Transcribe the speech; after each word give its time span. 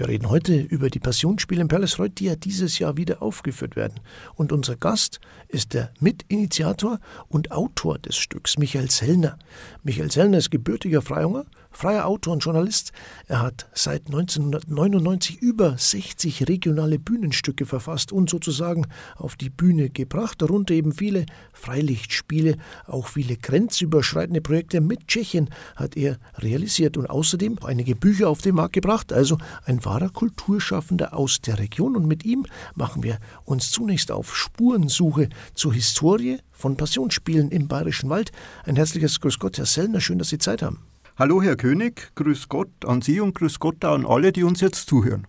Wir 0.00 0.08
reden 0.08 0.30
heute 0.30 0.58
über 0.58 0.88
die 0.88 0.98
Passionsspiele 0.98 1.60
in 1.60 1.68
Perlesreuth, 1.68 2.12
die 2.20 2.24
ja 2.24 2.34
dieses 2.34 2.78
Jahr 2.78 2.96
wieder 2.96 3.20
aufgeführt 3.20 3.76
werden. 3.76 4.00
Und 4.34 4.50
unser 4.50 4.74
Gast 4.74 5.20
ist 5.48 5.74
der 5.74 5.92
Mitinitiator 6.00 7.00
und 7.28 7.52
Autor 7.52 7.98
des 7.98 8.16
Stücks, 8.16 8.56
Michael 8.56 8.90
Sellner. 8.90 9.38
Michael 9.82 10.10
Sellner 10.10 10.38
ist 10.38 10.50
gebürtiger 10.50 11.02
Freihunger, 11.02 11.44
freier 11.70 12.06
Autor 12.06 12.34
und 12.34 12.44
Journalist. 12.44 12.92
Er 13.26 13.42
hat 13.42 13.68
seit 13.72 14.06
1999 14.06 15.40
über 15.40 15.76
60 15.76 16.48
regionale 16.48 16.98
Bühnenstücke 16.98 17.66
verfasst 17.66 18.12
und 18.12 18.28
sozusagen 18.30 18.86
auf 19.16 19.36
die 19.36 19.50
Bühne 19.50 19.90
gebracht, 19.90 20.42
darunter 20.42 20.74
eben 20.74 20.92
viele 20.92 21.26
Freilichtspiele, 21.52 22.56
auch 22.86 23.08
viele 23.08 23.36
grenzüberschreitende 23.36 24.40
Projekte 24.40 24.80
mit 24.80 25.08
Tschechien 25.08 25.50
hat 25.76 25.96
er 25.96 26.18
realisiert 26.38 26.96
und 26.96 27.08
außerdem 27.08 27.58
einige 27.64 27.94
Bücher 27.94 28.28
auf 28.28 28.42
den 28.42 28.54
Markt 28.54 28.74
gebracht, 28.74 29.12
also 29.12 29.38
ein 29.64 29.84
wahrer 29.84 30.10
Kulturschaffender 30.10 31.14
aus 31.14 31.40
der 31.40 31.58
Region 31.58 31.96
und 31.96 32.06
mit 32.06 32.24
ihm 32.24 32.46
machen 32.74 33.02
wir 33.02 33.18
uns 33.44 33.70
zunächst 33.70 34.10
auf 34.10 34.36
Spurensuche 34.36 35.28
zur 35.54 35.74
Historie 35.74 36.38
von 36.52 36.76
Passionsspielen 36.76 37.50
im 37.50 37.68
Bayerischen 37.68 38.10
Wald. 38.10 38.32
Ein 38.64 38.76
herzliches 38.76 39.20
Grüß 39.20 39.38
Gott, 39.38 39.58
Herr 39.58 39.66
Sellner, 39.66 40.00
schön, 40.00 40.18
dass 40.18 40.28
Sie 40.28 40.38
Zeit 40.38 40.62
haben. 40.62 40.89
Hallo, 41.20 41.42
Herr 41.42 41.56
König, 41.56 42.12
grüß 42.14 42.48
Gott 42.48 42.86
an 42.86 43.02
Sie 43.02 43.20
und 43.20 43.34
grüß 43.34 43.58
Gott 43.58 43.84
an 43.84 44.06
alle, 44.06 44.32
die 44.32 44.42
uns 44.42 44.62
jetzt 44.62 44.88
zuhören. 44.88 45.26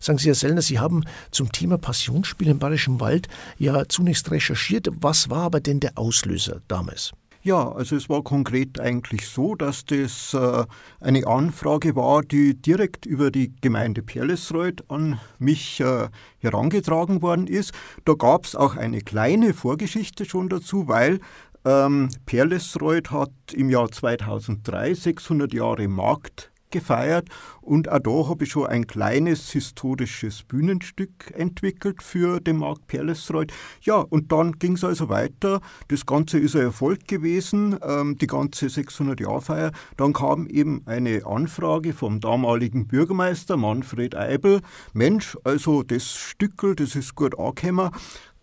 Sagen 0.00 0.16
Sie, 0.18 0.28
Herr 0.28 0.34
Sellner, 0.34 0.62
Sie 0.62 0.78
haben 0.78 1.04
zum 1.30 1.52
Thema 1.52 1.76
Passionsspiel 1.76 2.48
im 2.48 2.58
Bayerischen 2.58 3.00
Wald 3.00 3.28
ja 3.58 3.86
zunächst 3.86 4.30
recherchiert. 4.30 4.88
Was 4.98 5.28
war 5.28 5.42
aber 5.42 5.60
denn 5.60 5.80
der 5.80 5.98
Auslöser 5.98 6.62
damals? 6.68 7.12
Ja, 7.46 7.70
also 7.70 7.94
es 7.94 8.08
war 8.08 8.24
konkret 8.24 8.80
eigentlich 8.80 9.28
so, 9.28 9.54
dass 9.54 9.84
das 9.84 10.34
äh, 10.34 10.64
eine 10.98 11.28
Anfrage 11.28 11.94
war, 11.94 12.22
die 12.22 12.60
direkt 12.60 13.06
über 13.06 13.30
die 13.30 13.54
Gemeinde 13.60 14.02
Perlesreuth 14.02 14.82
an 14.90 15.20
mich 15.38 15.78
äh, 15.78 16.08
herangetragen 16.38 17.22
worden 17.22 17.46
ist. 17.46 17.72
Da 18.04 18.14
gab 18.14 18.46
es 18.46 18.56
auch 18.56 18.74
eine 18.74 19.00
kleine 19.00 19.54
Vorgeschichte 19.54 20.24
schon 20.24 20.48
dazu, 20.48 20.88
weil 20.88 21.20
ähm, 21.66 22.08
Perlesreuth 22.24 23.10
hat 23.10 23.32
im 23.52 23.68
Jahr 23.68 23.90
2003 23.90 24.94
600 24.94 25.52
Jahre 25.52 25.88
Markt 25.88 26.52
gefeiert 26.70 27.28
und 27.60 27.88
auch 27.88 27.98
da 27.98 28.28
habe 28.28 28.44
ich 28.44 28.50
schon 28.50 28.66
ein 28.66 28.86
kleines 28.86 29.50
historisches 29.50 30.42
Bühnenstück 30.42 31.32
entwickelt 31.34 32.02
für 32.02 32.40
den 32.40 32.58
Markt 32.58 32.86
Perlesreuth. 32.86 33.52
Ja, 33.82 33.96
und 33.96 34.30
dann 34.30 34.52
ging 34.52 34.74
es 34.74 34.84
also 34.84 35.08
weiter. 35.08 35.60
Das 35.88 36.06
Ganze 36.06 36.38
ist 36.38 36.54
ein 36.54 36.62
Erfolg 36.62 37.08
gewesen, 37.08 37.78
ähm, 37.82 38.16
die 38.18 38.26
ganze 38.26 38.66
600-Jahr-Feier. 38.66 39.72
Dann 39.96 40.12
kam 40.12 40.46
eben 40.46 40.82
eine 40.86 41.24
Anfrage 41.26 41.92
vom 41.92 42.20
damaligen 42.20 42.86
Bürgermeister 42.86 43.56
Manfred 43.56 44.14
Eibel. 44.14 44.60
Mensch, 44.92 45.36
also 45.44 45.82
das 45.82 46.14
Stückel, 46.14 46.76
das 46.76 46.94
ist 46.94 47.14
gut 47.14 47.38
angekommen. 47.38 47.90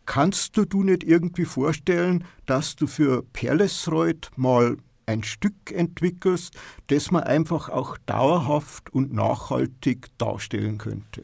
Kannst 0.05 0.57
du, 0.57 0.65
du 0.65 0.83
nicht 0.83 1.03
irgendwie 1.03 1.45
vorstellen, 1.45 2.25
dass 2.45 2.75
du 2.75 2.87
für 2.87 3.23
Perlesreuth 3.33 4.31
mal 4.35 4.77
ein 5.05 5.23
Stück 5.23 5.71
entwickelst, 5.71 6.55
das 6.87 7.11
man 7.11 7.23
einfach 7.23 7.69
auch 7.69 7.97
dauerhaft 8.05 8.93
und 8.93 9.13
nachhaltig 9.13 10.07
darstellen 10.17 10.77
könnte. 10.77 11.23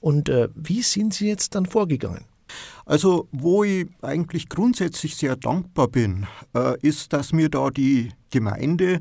Und 0.00 0.28
äh, 0.28 0.48
wie 0.54 0.82
sind 0.82 1.14
Sie 1.14 1.28
jetzt 1.28 1.54
dann 1.54 1.66
vorgegangen? 1.66 2.24
Also, 2.86 3.28
wo 3.32 3.64
ich 3.64 3.88
eigentlich 4.02 4.48
grundsätzlich 4.48 5.16
sehr 5.16 5.36
dankbar 5.36 5.88
bin, 5.88 6.26
äh, 6.54 6.78
ist, 6.80 7.12
dass 7.12 7.32
mir 7.32 7.48
da 7.48 7.70
die 7.70 8.10
Gemeinde 8.30 9.00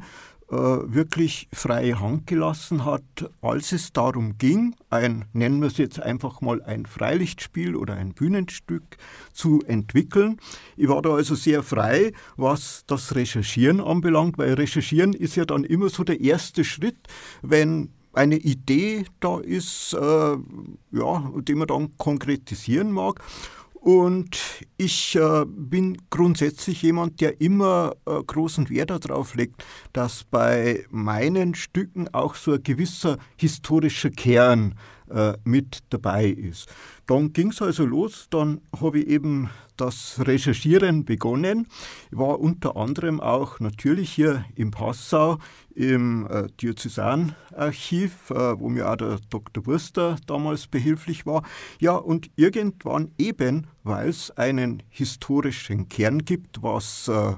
wirklich 0.49 1.47
freie 1.51 1.99
Hand 1.99 2.27
gelassen 2.27 2.85
hat, 2.85 3.03
als 3.41 3.71
es 3.71 3.91
darum 3.91 4.37
ging, 4.37 4.75
ein, 4.89 5.25
nennen 5.33 5.61
wir 5.61 5.67
es 5.67 5.77
jetzt 5.77 5.99
einfach 5.99 6.41
mal 6.41 6.61
ein 6.61 6.85
Freilichtspiel 6.85 7.75
oder 7.75 7.95
ein 7.95 8.13
Bühnenstück 8.13 8.97
zu 9.31 9.61
entwickeln. 9.65 10.37
Ich 10.77 10.89
war 10.89 11.01
da 11.01 11.15
also 11.15 11.35
sehr 11.35 11.63
frei, 11.63 12.13
was 12.35 12.83
das 12.87 13.15
Recherchieren 13.15 13.81
anbelangt, 13.81 14.37
weil 14.37 14.53
Recherchieren 14.53 15.13
ist 15.13 15.35
ja 15.35 15.45
dann 15.45 15.63
immer 15.63 15.89
so 15.89 16.03
der 16.03 16.19
erste 16.21 16.63
Schritt, 16.63 16.97
wenn 17.41 17.89
eine 18.13 18.37
Idee 18.37 19.05
da 19.19 19.39
ist, 19.39 19.93
äh, 19.93 19.97
ja, 20.91 21.31
die 21.41 21.55
man 21.55 21.67
dann 21.67 21.97
konkretisieren 21.97 22.91
mag. 22.91 23.21
Und 23.83 24.39
ich 24.77 25.13
äh, 25.17 25.43
bin 25.45 25.97
grundsätzlich 26.09 26.83
jemand, 26.83 27.19
der 27.19 27.41
immer 27.41 27.97
äh, 28.05 28.23
großen 28.23 28.69
Wert 28.69 28.91
darauf 28.91 29.35
legt, 29.35 29.61
dass 29.91 30.23
bei 30.23 30.85
meinen 30.89 31.53
Stücken 31.53 32.07
auch 32.13 32.35
so 32.35 32.53
ein 32.53 32.63
gewisser 32.63 33.17
historischer 33.35 34.09
Kern 34.09 34.75
äh, 35.09 35.33
mit 35.43 35.83
dabei 35.89 36.27
ist. 36.27 36.69
Dann 37.07 37.33
ging 37.33 37.49
es 37.49 37.61
also 37.61 37.85
los, 37.85 38.27
dann 38.29 38.61
habe 38.79 38.99
ich 38.99 39.07
eben 39.07 39.49
das 39.75 40.15
Recherchieren 40.19 41.03
begonnen. 41.03 41.67
Ich 42.09 42.17
war 42.17 42.39
unter 42.39 42.77
anderem 42.77 43.19
auch 43.19 43.59
natürlich 43.59 44.13
hier 44.13 44.45
in 44.55 44.71
Passau 44.71 45.39
im 45.75 46.27
äh, 46.27 46.47
Diözesanarchiv, 46.61 48.31
äh, 48.31 48.59
wo 48.59 48.69
mir 48.69 48.89
auch 48.89 48.95
der 48.95 49.19
Dr. 49.29 49.65
Wurster 49.65 50.17
damals 50.27 50.67
behilflich 50.67 51.25
war. 51.25 51.43
Ja, 51.79 51.95
und 51.95 52.29
irgendwann 52.35 53.11
eben, 53.17 53.67
weil 53.83 54.09
es 54.09 54.31
einen 54.31 54.83
historischen 54.89 55.89
Kern 55.89 56.19
gibt, 56.19 56.61
was 56.61 57.07
äh, 57.07 57.35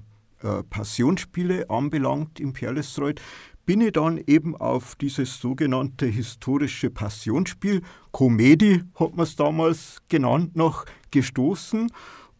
äh 0.47 0.63
Passionsspiele 0.69 1.69
anbelangt 1.69 2.39
im 2.39 2.53
Perlesreuth, 2.53 3.21
bin 3.65 3.81
ich 3.81 3.93
dann 3.93 4.21
eben 4.27 4.55
auf 4.55 4.95
dieses 4.95 5.39
sogenannte 5.39 6.05
historische 6.05 6.89
Passionsspiel, 6.89 7.81
Komödie 8.11 8.83
hat 8.95 9.15
man 9.15 9.23
es 9.23 9.35
damals 9.35 9.97
genannt, 10.07 10.55
noch 10.55 10.85
gestoßen. 11.11 11.91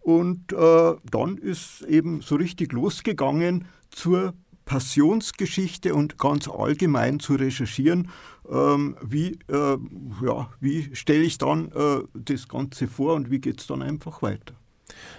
Und 0.01 0.53
äh, 0.53 0.93
dann 1.09 1.37
ist 1.37 1.81
eben 1.81 2.21
so 2.21 2.35
richtig 2.35 2.73
losgegangen 2.73 3.65
zur 3.89 4.35
Passionsgeschichte 4.65 5.93
und 5.95 6.17
ganz 6.17 6.47
allgemein 6.47 7.19
zu 7.19 7.35
recherchieren, 7.35 8.09
ähm, 8.49 8.97
wie, 9.01 9.39
äh, 9.47 9.77
ja, 10.23 10.49
wie 10.59 10.95
stelle 10.95 11.23
ich 11.23 11.37
dann 11.37 11.71
äh, 11.71 12.01
das 12.13 12.47
Ganze 12.47 12.87
vor 12.87 13.15
und 13.15 13.31
wie 13.31 13.39
geht 13.39 13.61
es 13.61 13.67
dann 13.67 13.81
einfach 13.81 14.21
weiter. 14.21 14.55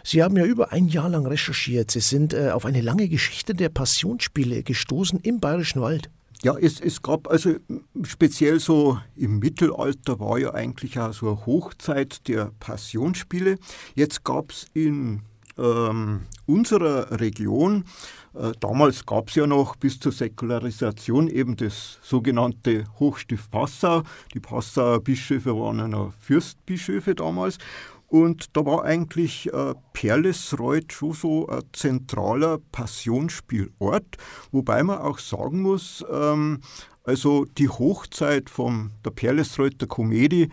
Sie 0.04 0.22
haben 0.22 0.36
ja 0.36 0.44
über 0.44 0.72
ein 0.72 0.88
Jahr 0.88 1.08
lang 1.08 1.26
recherchiert. 1.26 1.90
Sie 1.90 2.00
sind 2.00 2.34
äh, 2.34 2.50
auf 2.50 2.64
eine 2.64 2.80
lange 2.80 3.08
Geschichte 3.08 3.54
der 3.54 3.68
Passionsspiele 3.68 4.62
gestoßen 4.62 5.20
im 5.20 5.40
Bayerischen 5.40 5.80
Wald. 5.80 6.10
Ja, 6.42 6.56
es, 6.56 6.80
es 6.80 7.02
gab 7.02 7.28
also 7.28 7.54
speziell 8.04 8.60
so 8.60 9.00
im 9.16 9.38
Mittelalter 9.38 10.20
war 10.20 10.38
ja 10.38 10.52
eigentlich 10.52 10.98
auch 10.98 11.12
so 11.12 11.28
eine 11.28 11.46
Hochzeit 11.46 12.28
der 12.28 12.52
Passionsspiele. 12.60 13.58
Jetzt 13.94 14.22
gab 14.22 14.52
es 14.52 14.66
in 14.74 15.22
ähm, 15.59 16.21
unserer 16.47 17.21
Region, 17.21 17.84
äh, 18.34 18.53
damals 18.61 19.06
gab 19.06 19.28
es 19.28 19.34
ja 19.37 19.47
noch 19.47 19.77
bis 19.77 19.99
zur 19.99 20.12
Säkularisation 20.12 21.28
eben 21.28 21.56
das 21.56 21.99
sogenannte 22.03 22.84
Hochstift 22.99 23.50
Passau. 23.50 24.03
Die 24.34 24.41
Passauer 24.41 25.00
Bischöfe 25.00 25.56
waren 25.56 25.91
ja 25.91 26.12
Fürstbischöfe 26.21 27.15
damals. 27.15 27.59
Und 28.09 28.56
da 28.56 28.65
war 28.65 28.84
eigentlich 28.84 29.53
äh, 29.53 29.75
Perlesreuth 29.93 30.93
schon 30.93 31.12
so 31.12 31.49
ein 31.49 31.62
zentraler 31.73 32.59
Passionsspielort, 32.71 34.17
wobei 34.53 34.83
man 34.84 34.99
auch 34.99 35.19
sagen 35.19 35.62
muss, 35.62 36.05
ähm, 36.11 36.61
also 37.03 37.44
die 37.44 37.69
Hochzeit 37.69 38.49
von 38.49 38.93
der 39.05 39.11
Perlesreuther 39.11 39.87
Komödie, 39.87 40.50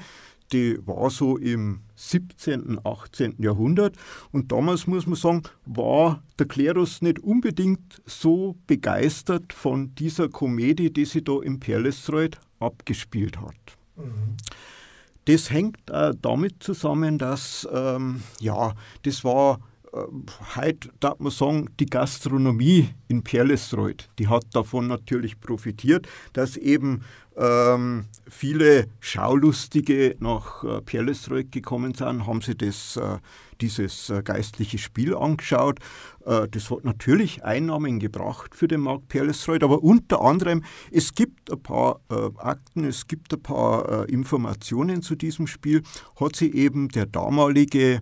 die 0.52 0.78
war 0.86 1.10
so 1.10 1.38
im 1.38 1.82
17., 1.96 2.80
18. 2.84 3.36
Jahrhundert. 3.40 3.96
Und 4.32 4.52
damals 4.52 4.88
muss 4.88 5.08
man 5.08 5.16
sagen, 5.16 5.44
war 5.66 6.24
der 6.38 6.48
Klerus 6.48 7.02
nicht 7.02 7.20
unbedingt 7.20 8.02
so 8.06 8.56
begeistert 8.68 9.54
von 9.54 9.96
dieser 9.96 10.30
Komödie, 10.30 10.92
die 10.92 11.06
sie 11.06 11.24
da 11.24 11.42
im 11.42 11.60
Perlesreuth 11.60 12.40
abgespielt 12.60 13.40
hat. 13.40 13.78
Mhm. 13.96 14.38
Das 15.26 15.52
hängt 15.52 15.90
äh, 15.90 16.14
damit 16.22 16.62
zusammen, 16.62 17.18
dass, 17.18 17.68
ähm, 17.72 18.22
ja, 18.40 18.74
das 19.04 19.24
war 19.24 19.60
äh, 19.94 19.98
heute 20.56 20.90
darf 21.00 21.20
man 21.20 21.32
sagen, 21.32 21.70
die 21.80 21.86
Gastronomie 21.86 22.90
in 23.08 23.24
Perlesreuth, 23.24 24.10
die 24.20 24.28
hat 24.28 24.44
davon 24.54 24.88
natürlich 24.88 25.40
profitiert, 25.40 26.08
dass 26.34 26.58
eben 26.58 27.04
ähm, 27.38 28.06
viele 28.28 28.88
Schaulustige 29.00 30.16
nach 30.20 30.64
äh, 30.64 30.82
Perlesreuth 30.82 31.52
gekommen 31.52 31.94
sind, 31.94 32.28
haben 32.28 32.42
sie 32.42 32.56
das, 32.56 32.98
äh, 32.98 33.18
dieses 33.62 34.10
äh, 34.10 34.22
geistliche 34.24 34.78
Spiel 34.78 35.16
angeschaut. 35.16 35.80
Äh, 36.26 36.48
das 36.50 36.70
hat 36.70 36.84
natürlich 36.84 37.44
Einnahmen 37.44 38.00
gebracht 38.00 38.56
für 38.56 38.68
den 38.68 38.82
Markt 38.82 39.08
Perlesreuth, 39.08 39.64
aber 39.64 39.84
unter 39.84 40.22
anderem, 40.22 40.64
es 40.92 41.14
gibt 41.14 41.52
ein 41.52 41.62
paar 41.62 42.02
äh, 42.10 42.30
Akten, 42.38 42.86
es 42.86 43.08
gibt 43.08 43.34
ein 43.34 43.42
paar 43.42 44.08
äh, 44.08 44.12
Informationen 44.12 45.02
zu 45.02 45.16
diesem 45.16 45.48
Spiel, 45.48 45.82
hat 46.20 46.36
sie 46.36 46.54
eben 46.54 46.90
der 46.90 47.06
damalige 47.06 48.02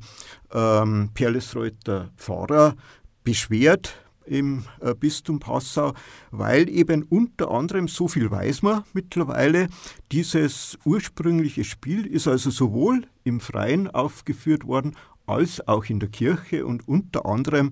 ähm, 0.52 1.10
Perlesreuther 1.14 2.12
Pfarrer 2.18 2.76
beschwert 3.24 3.96
im 4.32 4.64
äh, 4.80 4.96
Bistum 4.96 5.40
Passau, 5.40 5.94
weil 6.32 6.70
eben 6.70 7.04
unter 7.04 7.52
anderem, 7.52 7.88
so 7.88 8.08
viel 8.08 8.32
weiß 8.32 8.62
man 8.62 8.84
mittlerweile, 8.94 9.68
dieses 10.12 10.80
ursprüngliche 10.86 11.64
Spiel 11.64 12.06
ist 12.06 12.28
also 12.28 12.50
sowohl 12.50 13.04
im 13.24 13.40
Freien 13.42 13.90
aufgeführt 13.90 14.66
worden 14.66 14.96
als 15.28 15.68
auch 15.68 15.86
in 15.86 16.00
der 16.00 16.10
Kirche 16.10 16.66
und 16.66 16.88
unter 16.88 17.26
anderem 17.26 17.72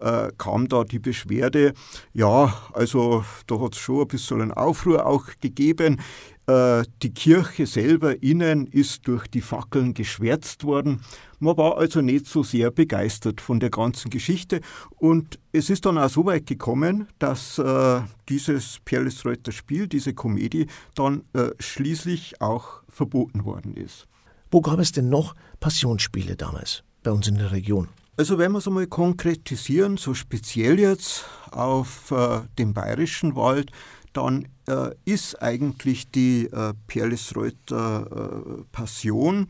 äh, 0.00 0.30
kam 0.38 0.68
da 0.68 0.84
die 0.84 0.98
Beschwerde, 0.98 1.72
ja, 2.12 2.54
also 2.72 3.24
da 3.46 3.60
hat 3.60 3.74
es 3.74 3.78
schon 3.78 4.02
ein 4.02 4.08
bisschen 4.08 4.42
einen 4.42 4.52
Aufruhr 4.52 5.06
auch 5.06 5.26
gegeben. 5.40 6.00
Äh, 6.46 6.84
die 7.02 7.12
Kirche 7.12 7.66
selber 7.66 8.22
innen 8.22 8.66
ist 8.68 9.08
durch 9.08 9.26
die 9.26 9.40
Fackeln 9.40 9.94
geschwärzt 9.94 10.62
worden. 10.62 11.00
Man 11.40 11.56
war 11.56 11.76
also 11.76 12.00
nicht 12.00 12.26
so 12.26 12.44
sehr 12.44 12.70
begeistert 12.70 13.40
von 13.40 13.58
der 13.58 13.70
ganzen 13.70 14.10
Geschichte 14.10 14.60
und 14.96 15.40
es 15.52 15.70
ist 15.70 15.86
dann 15.86 15.98
auch 15.98 16.08
so 16.08 16.24
weit 16.24 16.46
gekommen, 16.46 17.08
dass 17.18 17.58
äh, 17.58 18.00
dieses 18.28 18.78
Perlesreuter 18.84 19.50
Spiel, 19.50 19.88
diese 19.88 20.14
Komödie, 20.14 20.66
dann 20.94 21.24
äh, 21.32 21.50
schließlich 21.58 22.40
auch 22.40 22.82
verboten 22.88 23.44
worden 23.44 23.74
ist. 23.74 24.06
Wo 24.50 24.60
gab 24.60 24.78
es 24.78 24.92
denn 24.92 25.08
noch 25.08 25.34
Passionsspiele 25.58 26.36
damals 26.36 26.84
bei 27.02 27.10
uns 27.10 27.26
in 27.26 27.38
der 27.38 27.50
Region? 27.50 27.88
Also 28.16 28.38
wenn 28.38 28.52
wir 28.52 28.58
es 28.58 28.66
einmal 28.66 28.86
konkretisieren, 28.86 29.98
so 29.98 30.14
speziell 30.14 30.78
jetzt 30.78 31.26
auf 31.50 32.10
äh, 32.12 32.40
den 32.56 32.72
bayerischen 32.72 33.34
Wald, 33.34 33.72
dann 34.16 34.48
äh, 34.68 34.90
ist 35.04 35.40
eigentlich 35.42 36.10
die 36.10 36.46
äh, 36.46 36.72
Perlesreuter 36.86 38.06
äh, 38.10 38.62
Passion 38.72 39.48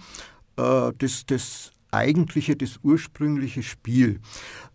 äh, 0.57 0.93
das, 0.99 1.27
das 1.27 1.73
eigentliche, 1.91 2.57
das 2.57 2.81
ursprüngliche 2.83 3.63
Spiel. 3.63 4.21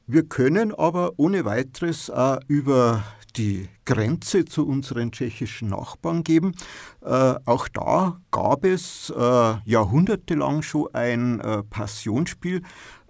Wir 0.08 0.24
können 0.24 0.74
aber 0.74 1.14
ohne 1.18 1.46
weiteres 1.46 2.10
äh, 2.10 2.38
über 2.48 3.04
die 3.38 3.70
Grenze 3.86 4.46
zu 4.46 4.68
unseren 4.68 5.12
tschechischen 5.12 5.70
Nachbarn 5.70 6.24
geben. 6.24 6.54
Äh, 7.02 7.36
auch 7.46 7.68
da 7.70 8.20
gab 8.32 8.66
es 8.66 9.10
äh, 9.16 9.54
jahrhundertelang 9.66 10.62
schon 10.62 10.94
ein 10.94 11.40
äh, 11.40 11.64
Passionsspiel, 11.64 12.62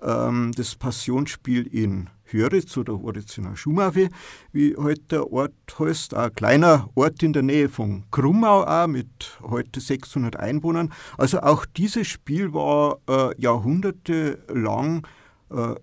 ähm, 0.01 0.51
das 0.55 0.75
Passionsspiel 0.75 1.65
in 1.65 2.09
Höritz 2.33 2.77
oder 2.77 2.99
Horitz 2.99 3.37
in 3.37 3.55
Schumawe, 3.55 4.09
wie 4.51 4.75
heute 4.75 5.01
der 5.09 5.31
Ort 5.31 5.53
heißt, 5.77 6.13
ein 6.13 6.33
kleiner 6.33 6.89
Ort 6.95 7.23
in 7.23 7.33
der 7.33 7.43
Nähe 7.43 7.69
von 7.69 8.05
Krummau 8.11 8.65
auch, 8.65 8.87
mit 8.87 9.39
heute 9.41 9.79
600 9.79 10.37
Einwohnern. 10.37 10.91
Also 11.17 11.41
auch 11.41 11.65
dieses 11.65 12.07
Spiel 12.07 12.53
war 12.53 12.99
äh, 13.07 13.41
jahrhundertelang 13.41 15.05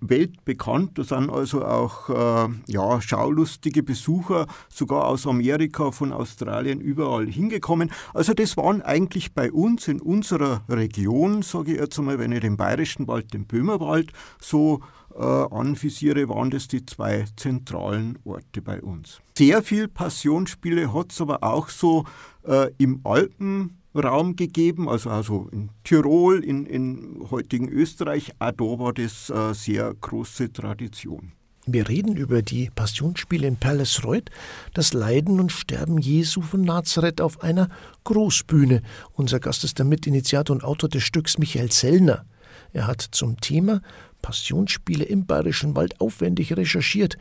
weltbekannt. 0.01 0.99
Da 0.99 1.05
sind 1.05 1.31
also 1.31 1.65
auch 1.65 2.09
äh, 2.09 2.49
ja, 2.67 3.01
schaulustige 3.01 3.83
Besucher, 3.83 4.47
sogar 4.69 5.07
aus 5.07 5.27
Amerika, 5.27 5.91
von 5.91 6.13
Australien, 6.13 6.81
überall 6.81 7.27
hingekommen. 7.27 7.91
Also 8.15 8.35
das 8.35 8.57
waren 8.57 8.83
eigentlich 8.83 9.35
bei 9.35 9.53
uns 9.53 9.89
in 9.89 10.01
unserer 10.01 10.63
Region, 10.69 11.43
sage 11.43 11.73
ich 11.73 11.81
jetzt 11.81 11.99
einmal, 11.99 12.19
wenn 12.19 12.33
ich 12.33 12.41
den 12.41 12.57
Bayerischen 12.57 13.07
Wald, 13.07 13.33
den 13.35 13.47
Böhmerwald 13.47 14.13
so 14.41 14.81
äh, 15.15 15.23
anvisiere, 15.23 16.29
waren 16.29 16.51
das 16.51 16.69
die 16.69 16.85
zwei 16.87 17.25
zentralen 17.37 18.19
Orte 18.25 18.63
bei 18.63 18.81
uns. 18.81 19.21
Sehr 19.37 19.63
viel 19.63 19.89
Passionsspiele 19.89 20.93
hat 20.93 21.13
es 21.13 21.21
aber 21.21 21.43
auch 21.43 21.69
so 21.69 22.05
äh, 22.47 22.71
im 22.79 23.01
Alpen 23.05 23.78
Raum 23.99 24.37
gegeben, 24.37 24.89
also, 24.89 25.11
also 25.11 25.49
in 25.53 25.71
Tirol, 25.85 26.45
in, 26.45 26.67
in 26.67 27.27
heutigen 27.31 27.69
Österreich, 27.69 28.33
da 28.39 28.53
war 28.59 28.93
das 28.93 29.31
äh, 29.31 29.55
sehr 29.55 29.95
große 30.01 30.53
Tradition. 30.53 31.33
Wir 31.71 31.87
reden 31.87 32.17
über 32.17 32.41
die 32.41 32.71
Passionsspiele 32.75 33.47
in 33.47 33.57
Perlesreuth, 33.57 34.31
das 34.73 34.95
Leiden 34.95 35.39
und 35.39 35.53
Sterben 35.53 35.99
Jesu 35.99 36.41
von 36.41 36.63
Nazareth 36.63 37.21
auf 37.21 37.43
einer 37.43 37.69
Großbühne. 38.05 38.81
Unser 39.13 39.39
Gast 39.39 39.65
ist 39.65 39.79
der 39.79 39.85
Mitinitiator 39.85 40.57
und 40.57 40.65
Autor 40.65 40.89
des 40.89 41.03
Stücks 41.03 41.37
Michael 41.37 41.71
Zellner. 41.71 42.25
Er 42.73 42.87
hat 42.87 43.01
zum 43.01 43.41
Thema 43.41 43.81
Passionsspiele 44.23 45.05
im 45.05 45.27
Bayerischen 45.27 45.77
Wald 45.77 46.01
aufwendig 46.01 46.57
recherchiert. 46.57 47.17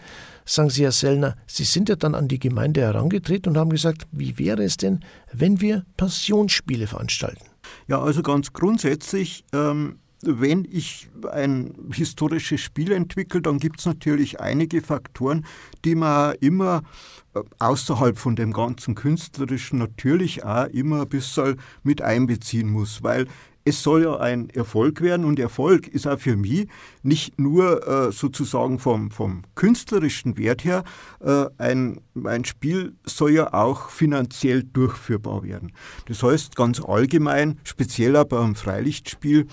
Sagen 0.45 0.69
Sie, 0.69 0.83
Herr 0.83 0.91
Sellner, 0.91 1.35
Sie 1.45 1.63
sind 1.63 1.89
ja 1.89 1.95
dann 1.95 2.15
an 2.15 2.27
die 2.27 2.39
Gemeinde 2.39 2.81
herangetreten 2.81 3.51
und 3.51 3.57
haben 3.57 3.69
gesagt, 3.69 4.07
wie 4.11 4.37
wäre 4.37 4.63
es 4.63 4.77
denn, 4.77 5.01
wenn 5.31 5.61
wir 5.61 5.85
Passionsspiele 5.97 6.87
veranstalten? 6.87 7.45
Ja, 7.87 8.01
also 8.01 8.21
ganz 8.23 8.53
grundsätzlich, 8.53 9.43
ähm, 9.53 9.99
wenn 10.23 10.65
ich 10.69 11.09
ein 11.31 11.75
historisches 11.93 12.61
Spiel 12.61 12.91
entwickle, 12.91 13.41
dann 13.41 13.59
gibt 13.59 13.79
es 13.79 13.85
natürlich 13.85 14.39
einige 14.39 14.81
Faktoren, 14.81 15.45
die 15.85 15.95
man 15.95 16.35
immer 16.39 16.81
äh, 17.35 17.41
außerhalb 17.59 18.17
von 18.17 18.35
dem 18.35 18.51
ganzen 18.51 18.95
Künstlerischen 18.95 19.79
natürlich 19.79 20.43
auch 20.43 20.65
immer 20.67 21.01
ein 21.01 21.09
bisschen 21.09 21.57
mit 21.83 22.01
einbeziehen 22.01 22.69
muss, 22.69 23.03
weil 23.03 23.27
es 23.67 23.83
soll 23.83 24.03
ja 24.03 24.17
ein 24.17 24.49
Erfolg 24.51 25.01
werden 25.01 25.25
und 25.25 25.39
Erfolg 25.39 25.87
ist 25.87 26.07
auch 26.07 26.17
für 26.17 26.37
mich 26.37 26.67
nicht 27.03 27.37
nur 27.37 27.85
äh, 27.85 28.11
sozusagen 28.13 28.79
vom, 28.79 29.11
vom 29.11 29.41
künstlerischen 29.55 30.37
Wert 30.37 30.63
her, 30.63 30.85
äh, 31.19 31.47
ein, 31.57 31.99
ein 32.23 32.45
Spiel 32.45 32.95
soll 33.03 33.31
ja 33.31 33.53
auch 33.53 33.89
finanziell 33.89 34.63
durchführbar 34.63 35.43
werden. 35.43 35.73
Das 36.05 36.23
heißt 36.23 36.55
ganz 36.55 36.79
allgemein, 36.79 37.59
speziell 37.65 38.15
auch 38.15 38.23
beim 38.23 38.55
Freilichtspiel, 38.55 39.47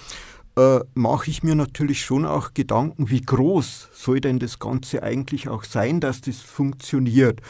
äh, 0.57 0.81
mache 0.95 1.31
ich 1.31 1.43
mir 1.43 1.57
natürlich 1.57 2.05
schon 2.05 2.25
auch 2.25 2.55
Gedanken, 2.55 3.11
wie 3.11 3.21
groß 3.21 3.89
soll 3.93 4.21
denn 4.21 4.39
das 4.39 4.61
Ganze 4.61 5.03
eigentlich 5.03 5.49
auch 5.49 5.65
sein, 5.65 5.99
dass 5.99 6.21
das 6.21 6.39
funktioniert. 6.39 7.41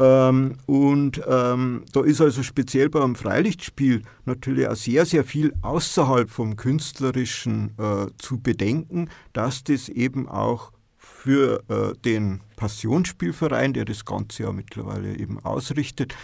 Ähm, 0.00 0.54
und 0.66 1.20
ähm, 1.26 1.84
da 1.92 2.02
ist 2.02 2.20
also 2.20 2.42
speziell 2.42 2.88
beim 2.88 3.16
Freilichtspiel 3.16 4.02
natürlich 4.24 4.68
auch 4.68 4.76
sehr, 4.76 5.04
sehr 5.06 5.24
viel 5.24 5.52
außerhalb 5.62 6.30
vom 6.30 6.56
Künstlerischen 6.56 7.72
äh, 7.78 8.06
zu 8.18 8.38
bedenken, 8.40 9.10
dass 9.32 9.64
das 9.64 9.88
eben 9.88 10.28
auch 10.28 10.72
für 10.96 11.64
äh, 11.68 11.98
den 12.04 12.40
Passionsspielverein, 12.56 13.72
der 13.72 13.84
das 13.84 14.04
Ganze 14.04 14.44
ja 14.44 14.52
mittlerweile 14.52 15.16
eben 15.16 15.40
ausrichtet, 15.40 16.14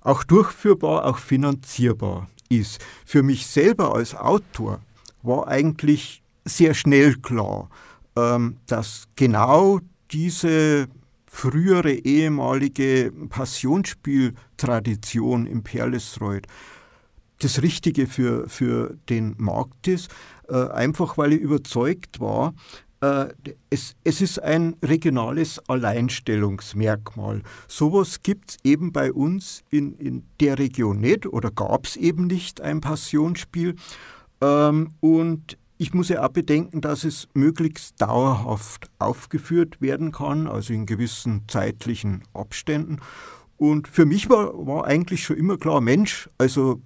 auch 0.00 0.24
durchführbar, 0.24 1.04
auch 1.04 1.18
finanzierbar 1.18 2.28
ist. 2.48 2.82
Für 3.04 3.22
mich 3.22 3.46
selber 3.46 3.94
als 3.94 4.14
Autor 4.14 4.80
war 5.22 5.48
eigentlich 5.48 6.22
sehr 6.44 6.72
schnell 6.72 7.16
klar, 7.16 7.68
ähm, 8.16 8.56
dass 8.66 9.06
genau 9.16 9.80
diese 10.10 10.88
frühere 11.30 11.92
ehemalige 11.92 13.12
Passionsspieltradition 13.28 15.46
im 15.46 15.62
Perlesreuth 15.62 16.46
das 17.40 17.62
Richtige 17.62 18.06
für, 18.06 18.48
für 18.48 18.96
den 19.08 19.34
Markt 19.38 19.86
ist, 19.86 20.10
äh, 20.48 20.68
einfach 20.70 21.18
weil 21.18 21.34
ich 21.34 21.40
überzeugt 21.40 22.20
war, 22.20 22.54
äh, 23.00 23.28
es, 23.70 23.94
es 24.02 24.20
ist 24.20 24.42
ein 24.42 24.76
regionales 24.82 25.60
Alleinstellungsmerkmal. 25.68 27.42
Sowas 27.68 28.22
gibt 28.22 28.50
es 28.50 28.56
eben 28.64 28.92
bei 28.92 29.12
uns 29.12 29.62
in, 29.70 29.96
in 29.98 30.24
der 30.40 30.58
Region 30.58 31.00
nicht 31.00 31.26
oder 31.26 31.50
gab 31.50 31.86
es 31.86 31.96
eben 31.96 32.26
nicht 32.26 32.60
ein 32.60 32.80
Passionsspiel. 32.80 33.76
Ähm, 34.40 34.94
und 35.00 35.58
ich 35.78 35.94
muss 35.94 36.08
ja 36.08 36.24
auch 36.24 36.30
bedenken, 36.30 36.80
dass 36.80 37.04
es 37.04 37.28
möglichst 37.34 38.02
dauerhaft 38.02 38.90
aufgeführt 38.98 39.80
werden 39.80 40.10
kann, 40.10 40.48
also 40.48 40.72
in 40.72 40.86
gewissen 40.86 41.44
zeitlichen 41.46 42.24
Abständen. 42.34 42.98
Und 43.56 43.86
für 43.88 44.04
mich 44.04 44.28
war, 44.28 44.66
war 44.66 44.86
eigentlich 44.86 45.22
schon 45.22 45.36
immer 45.36 45.56
klar, 45.56 45.80
Mensch, 45.80 46.28
also 46.36 46.82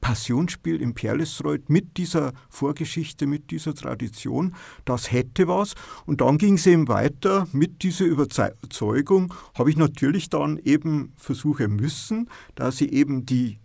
Passionsspiel 0.00 0.82
im 0.82 0.94
Perlesreuth 0.94 1.70
mit 1.70 1.96
dieser 1.96 2.32
Vorgeschichte, 2.50 3.26
mit 3.26 3.52
dieser 3.52 3.74
Tradition, 3.74 4.54
das 4.84 5.12
hätte 5.12 5.46
was. 5.46 5.74
Und 6.04 6.20
dann 6.20 6.38
ging 6.38 6.54
es 6.54 6.66
eben 6.66 6.88
weiter 6.88 7.46
mit 7.52 7.84
dieser 7.84 8.04
Überzeugung, 8.06 9.32
habe 9.56 9.70
ich 9.70 9.76
natürlich 9.76 10.28
dann 10.28 10.58
eben 10.58 11.12
versuchen 11.16 11.76
müssen, 11.76 12.28
dass 12.56 12.80
ich 12.80 12.92
eben 12.92 13.24
die 13.24 13.61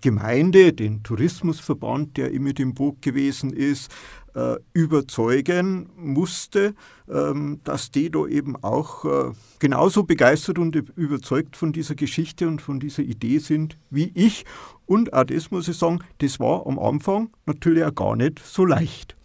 Gemeinde, 0.00 0.72
den 0.72 1.02
Tourismusverband, 1.02 2.16
der 2.16 2.30
immer 2.30 2.56
im 2.58 2.74
Boot 2.74 3.02
gewesen 3.02 3.52
ist, 3.52 3.90
äh, 4.38 4.56
überzeugen 4.72 5.88
musste, 5.96 6.74
ähm, 7.08 7.60
dass 7.64 7.90
die 7.90 8.10
da 8.10 8.26
eben 8.26 8.56
auch 8.62 9.04
äh, 9.04 9.32
genauso 9.58 10.04
begeistert 10.04 10.58
und 10.58 10.76
überzeugt 10.76 11.56
von 11.56 11.72
dieser 11.72 11.94
Geschichte 11.94 12.46
und 12.46 12.62
von 12.62 12.78
dieser 12.78 13.02
Idee 13.02 13.38
sind 13.38 13.76
wie 13.90 14.12
ich. 14.14 14.44
Und 14.86 15.12
auch 15.12 15.24
das 15.24 15.50
muss 15.50 15.66
ich 15.66 15.76
sagen, 15.76 16.00
das 16.18 16.38
war 16.38 16.66
am 16.66 16.78
Anfang 16.78 17.30
natürlich 17.46 17.84
auch 17.84 17.94
gar 17.94 18.16
nicht 18.16 18.38
so 18.44 18.64
leicht. 18.64 19.16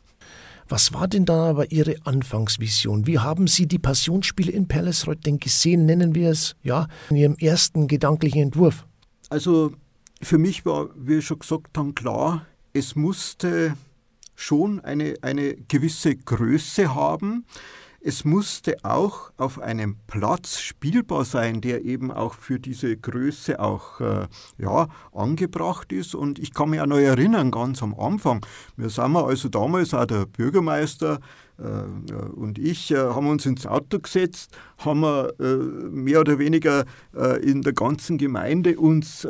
Was 0.67 0.93
war 0.93 1.07
denn 1.07 1.25
da 1.25 1.49
aber 1.49 1.71
Ihre 1.71 1.97
Anfangsvision? 2.05 3.05
Wie 3.05 3.19
haben 3.19 3.47
Sie 3.47 3.67
die 3.67 3.79
Passionsspiele 3.79 4.51
in 4.51 4.67
Perlesreuth 4.67 5.25
denn 5.25 5.37
gesehen, 5.37 5.85
nennen 5.85 6.15
wir 6.15 6.29
es, 6.29 6.55
ja, 6.63 6.87
in 7.09 7.17
Ihrem 7.17 7.35
ersten 7.35 7.87
gedanklichen 7.87 8.41
Entwurf? 8.41 8.87
Also 9.29 9.73
für 10.23 10.37
mich 10.37 10.65
war, 10.65 10.89
wie 10.95 11.21
schon 11.21 11.39
gesagt 11.39 11.77
haben, 11.77 11.95
klar, 11.95 12.45
es 12.73 12.95
musste 12.95 13.75
schon 14.35 14.79
eine, 14.79 15.15
eine 15.21 15.55
gewisse 15.55 16.15
Größe 16.15 16.95
haben. 16.95 17.45
es 18.05 18.25
musste 18.25 18.75
auch 18.83 19.31
auf 19.37 19.59
einem 19.59 19.95
Platz 20.07 20.59
spielbar 20.59 21.23
sein, 21.23 21.61
der 21.61 21.85
eben 21.85 22.11
auch 22.11 22.33
für 22.33 22.59
diese 22.59 22.97
Größe 22.97 23.61
auch 23.61 24.01
äh, 24.01 24.27
ja, 24.57 24.89
angebracht 25.13 25.93
ist. 25.93 26.13
Und 26.13 26.37
ich 26.37 26.53
kann 26.53 26.71
mich 26.71 26.81
auch 26.81 26.85
noch 26.85 26.97
erinnern, 26.97 27.49
ganz 27.49 27.81
am 27.81 27.97
Anfang, 27.97 28.45
wir 28.75 28.89
sind 28.89 29.15
also 29.15 29.47
damals 29.47 29.93
auch 29.93 30.05
der 30.05 30.25
Bürgermeister 30.25 31.19
und 31.57 32.57
ich 32.57 32.91
äh, 32.91 32.97
haben 32.97 33.27
uns 33.27 33.45
ins 33.45 33.67
Auto 33.67 33.99
gesetzt, 33.99 34.51
haben 34.79 35.01
wir 35.01 35.33
äh, 35.39 35.43
mehr 35.45 36.19
oder 36.19 36.39
weniger 36.39 36.85
in 37.41 37.61
der 37.61 37.73
ganzen 37.73 38.17
Gemeinde 38.17 38.79
uns 38.79 39.27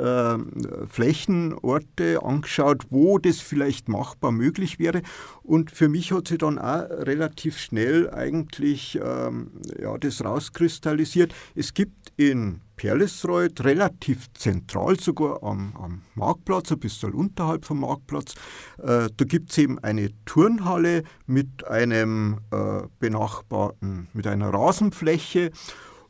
Flächenorte 0.89 2.24
angeschaut, 2.24 2.84
wo 2.89 3.18
das 3.18 3.39
vielleicht 3.39 3.89
machbar 3.89 4.32
möglich 4.32 4.80
wäre. 4.80 5.01
Und 5.44 5.72
für 5.72 5.89
mich 5.89 6.12
hat 6.12 6.30
sich 6.30 6.38
dann 6.38 6.60
auch 6.60 6.89
relativ 6.89 7.58
schnell 7.58 8.10
eigentlich 8.10 9.00
ähm, 9.03 9.51
ja, 9.80 9.98
das 9.98 10.24
rauskristallisiert. 10.24 11.34
Es 11.56 11.74
gibt 11.74 12.13
in 12.15 12.62
Perlesreuth, 12.75 13.63
relativ 13.63 14.32
zentral 14.34 15.00
sogar 15.00 15.44
am, 15.44 15.75
am, 15.75 16.01
Marktplatz, 16.15 16.72
ein 16.72 16.80
bisschen 16.80 17.13
unterhalb 17.13 17.65
vom 17.65 17.82
Marktplatz. 17.82 18.36
Äh, 18.80 19.10
da 19.15 19.25
gibt 19.25 19.51
es 19.51 19.58
eben 19.58 19.80
eine 19.80 20.10
Turnhalle 20.25 21.03
mit 21.25 21.68
einem 21.68 22.39
äh, 22.51 22.82
benachbarten, 23.00 24.08
mit 24.13 24.27
einer 24.27 24.53
Rasenfläche 24.53 25.51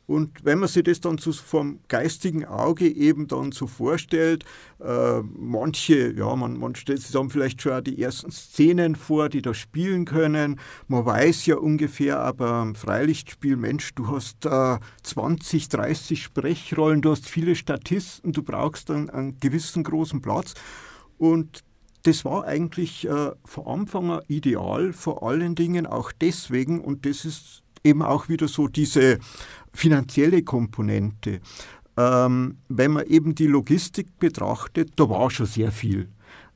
und 0.06 0.44
wenn 0.44 0.60
man 0.60 0.68
sich 0.68 0.84
das 0.84 1.00
dann 1.00 1.18
so 1.18 1.32
vom 1.32 1.80
geistigen 1.88 2.44
Auge 2.44 2.90
eben 2.90 3.28
dann 3.28 3.54
so 3.54 3.68
vorstellt, 3.68 4.44
äh, 4.82 5.22
manche, 5.22 6.14
ja, 6.14 6.36
man, 6.36 6.60
man 6.60 6.76
stellt 6.76 7.02
sich 7.02 7.12
dann 7.12 7.30
vielleicht 7.30 7.62
schon 7.62 7.72
auch 7.72 7.82
die 7.82 8.02
ersten 8.02 8.30
Szenen 8.30 8.96
vor, 8.98 9.30
die 9.30 9.42
da 9.42 9.54
spielen 9.54 10.04
können. 10.04 10.60
Man 10.88 11.06
weiß 11.06 11.46
ja 11.46 11.56
ungefähr, 11.56 12.20
aber 12.20 12.64
im 12.64 12.76
Freilichtspiel, 12.76 13.56
Mensch, 13.56 13.96
du 13.96 14.10
hast 14.10 14.46
äh, 14.46 14.78
20, 15.04 15.70
30 15.70 16.22
Sprechrollen, 16.22 17.02
du 17.02 17.12
hast 17.12 17.30
viele 17.30 17.56
Statisten, 17.56 18.34
du 18.34 18.44
brauchst 18.44 18.90
dann 18.90 19.10
einen 19.10 19.40
gewissen 19.40 19.84
großen 19.84 20.22
Platz. 20.22 20.54
Und 21.18 21.64
das 22.04 22.26
war 22.26 22.44
eigentlich 22.44 23.08
äh, 23.08 23.32
von 23.46 23.68
Anfang 23.68 24.12
an 24.12 24.22
ideal, 24.28 24.92
vor 24.92 25.24
allen 25.24 25.56
Dingen 25.56 25.86
auch 25.86 26.12
deswegen, 26.12 26.82
und 26.82 27.06
das 27.06 27.24
ist 27.24 27.63
eben 27.84 28.02
auch 28.02 28.30
wieder 28.30 28.48
so 28.48 28.68
diese 28.68 29.20
finanzielle 29.74 30.44
Komponente. 30.44 31.40
Ähm, 31.98 32.58
wenn 32.70 32.92
man 32.92 33.06
eben 33.06 33.36
die 33.36 33.48
Logistik 33.48 34.20
betrachtet, 34.20 34.94
da 34.96 35.10
war 35.10 35.30
schon 35.30 35.46
sehr 35.46 35.72
viel. 35.72 36.10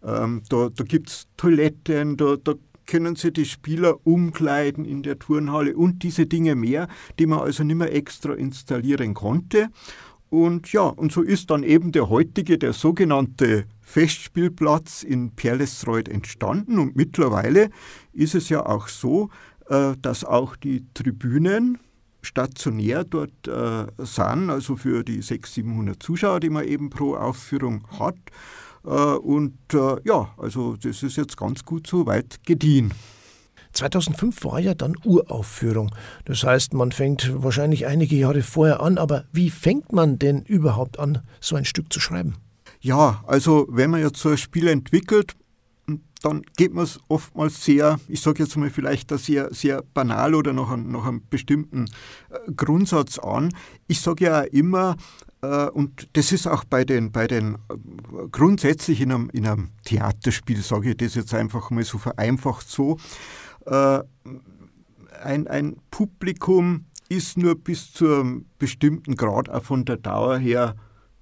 Ähm, 0.04 0.42
da 0.50 0.70
da 0.70 0.84
gibt 0.84 1.10
es 1.10 1.28
Toiletten, 1.38 2.18
da, 2.18 2.38
da 2.38 2.54
können 2.88 3.16
sie 3.16 3.32
die 3.32 3.46
Spieler 3.46 3.98
umkleiden 4.06 4.86
in 4.86 5.04
der 5.04 5.20
Turnhalle 5.20 5.76
und 5.76 6.04
diese 6.04 6.26
Dinge 6.26 6.56
mehr, 6.56 6.88
die 7.20 7.26
man 7.28 7.40
also 7.40 7.64
nicht 7.64 7.76
mehr 7.76 7.94
extra 7.94 8.34
installieren 8.34 9.14
konnte. 9.14 9.70
Und 10.30 10.74
ja, 10.74 10.82
und 10.84 11.12
so 11.12 11.22
ist 11.22 11.52
dann 11.52 11.64
eben 11.64 11.92
der 11.92 12.10
heutige, 12.10 12.58
der 12.58 12.74
sogenannte 12.74 13.66
Festspielplatz 13.82 15.04
in 15.04 15.32
Perlesreuth 15.32 16.10
entstanden. 16.10 16.80
Und 16.80 16.96
mittlerweile 16.98 17.70
ist 18.12 18.36
es 18.36 18.50
ja 18.50 18.66
auch 18.66 18.90
so, 18.90 19.30
dass 19.70 20.24
auch 20.24 20.56
die 20.56 20.86
Tribünen 20.94 21.78
stationär 22.22 23.04
dort 23.04 23.48
äh, 23.48 23.86
sind, 23.98 24.50
also 24.50 24.76
für 24.76 25.04
die 25.04 25.22
600, 25.22 25.48
700 25.48 26.04
Zuschauer, 26.04 26.40
die 26.40 26.50
man 26.50 26.66
eben 26.66 26.90
pro 26.90 27.16
Aufführung 27.16 27.84
hat. 28.00 28.18
Äh, 28.86 28.90
und 28.90 29.58
äh, 29.74 29.98
ja, 30.04 30.34
also 30.38 30.76
das 30.76 31.04
ist 31.04 31.18
jetzt 31.18 31.38
ganz 31.38 31.64
gut 31.64 31.88
so 31.88 32.06
weit 32.06 32.44
gediehen. 32.46 32.94
2005 33.74 34.44
war 34.44 34.60
ja 34.60 34.74
dann 34.74 34.96
Uraufführung. 35.04 35.94
Das 36.26 36.44
heißt, 36.44 36.74
man 36.74 36.92
fängt 36.92 37.32
wahrscheinlich 37.44 37.86
einige 37.86 38.16
Jahre 38.16 38.42
vorher 38.42 38.82
an, 38.82 38.98
aber 38.98 39.26
wie 39.32 39.50
fängt 39.50 39.92
man 39.94 40.18
denn 40.18 40.42
überhaupt 40.44 41.00
an, 41.00 41.22
so 41.40 41.56
ein 41.56 41.66
Stück 41.66 41.94
zu 41.94 42.00
schreiben? 42.00 42.36
Ja, 42.80 43.24
also 43.28 43.68
wenn 43.70 43.92
man 43.92 44.02
jetzt 44.02 44.20
so 44.20 44.30
ein 44.30 44.38
Spiel 44.38 44.68
entwickelt, 44.68 45.36
dann 46.22 46.42
geht 46.56 46.74
man 46.74 46.84
es 46.84 47.00
oftmals 47.08 47.64
sehr, 47.64 48.00
ich 48.08 48.22
sage 48.22 48.44
jetzt 48.44 48.58
mal 48.58 48.70
vielleicht 48.70 49.12
sehr, 49.20 49.54
sehr 49.54 49.84
banal 49.94 50.36
oder 50.36 50.54
nach, 50.54 50.76
nach 50.76 51.06
einem 51.06 51.22
bestimmten 51.30 51.86
äh, 52.30 52.52
Grundsatz 52.52 53.20
an. 53.20 53.54
Ich 53.88 54.02
sage 54.02 54.26
ja 54.26 54.42
immer, 54.42 54.96
äh, 55.42 55.68
und 55.68 56.10
das 56.14 56.32
ist 56.32 56.48
auch 56.48 56.64
bei 56.64 56.84
den, 56.86 57.12
bei 57.12 57.28
den 57.28 57.56
äh, 57.56 57.58
grundsätzlich 58.32 59.02
in 59.02 59.12
einem, 59.12 59.30
in 59.32 59.46
einem 59.48 59.70
Theaterspiel, 59.86 60.62
sage 60.62 60.92
ich 60.92 60.98
das 60.98 61.16
jetzt 61.16 61.34
einfach 61.34 61.70
mal 61.70 61.84
so 61.84 61.98
vereinfacht 61.98 62.68
so, 62.70 62.98
ein, 63.66 65.48
ein 65.48 65.76
Publikum 65.92 66.86
ist 67.10 67.38
nur 67.38 67.56
bis 67.56 67.92
zu 67.92 68.06
einem 68.06 68.46
bestimmten 68.60 69.16
Grad 69.16 69.50
auch 69.50 69.64
von 69.64 69.84
der 69.84 69.98
Dauer 69.98 70.38
her 70.38 70.76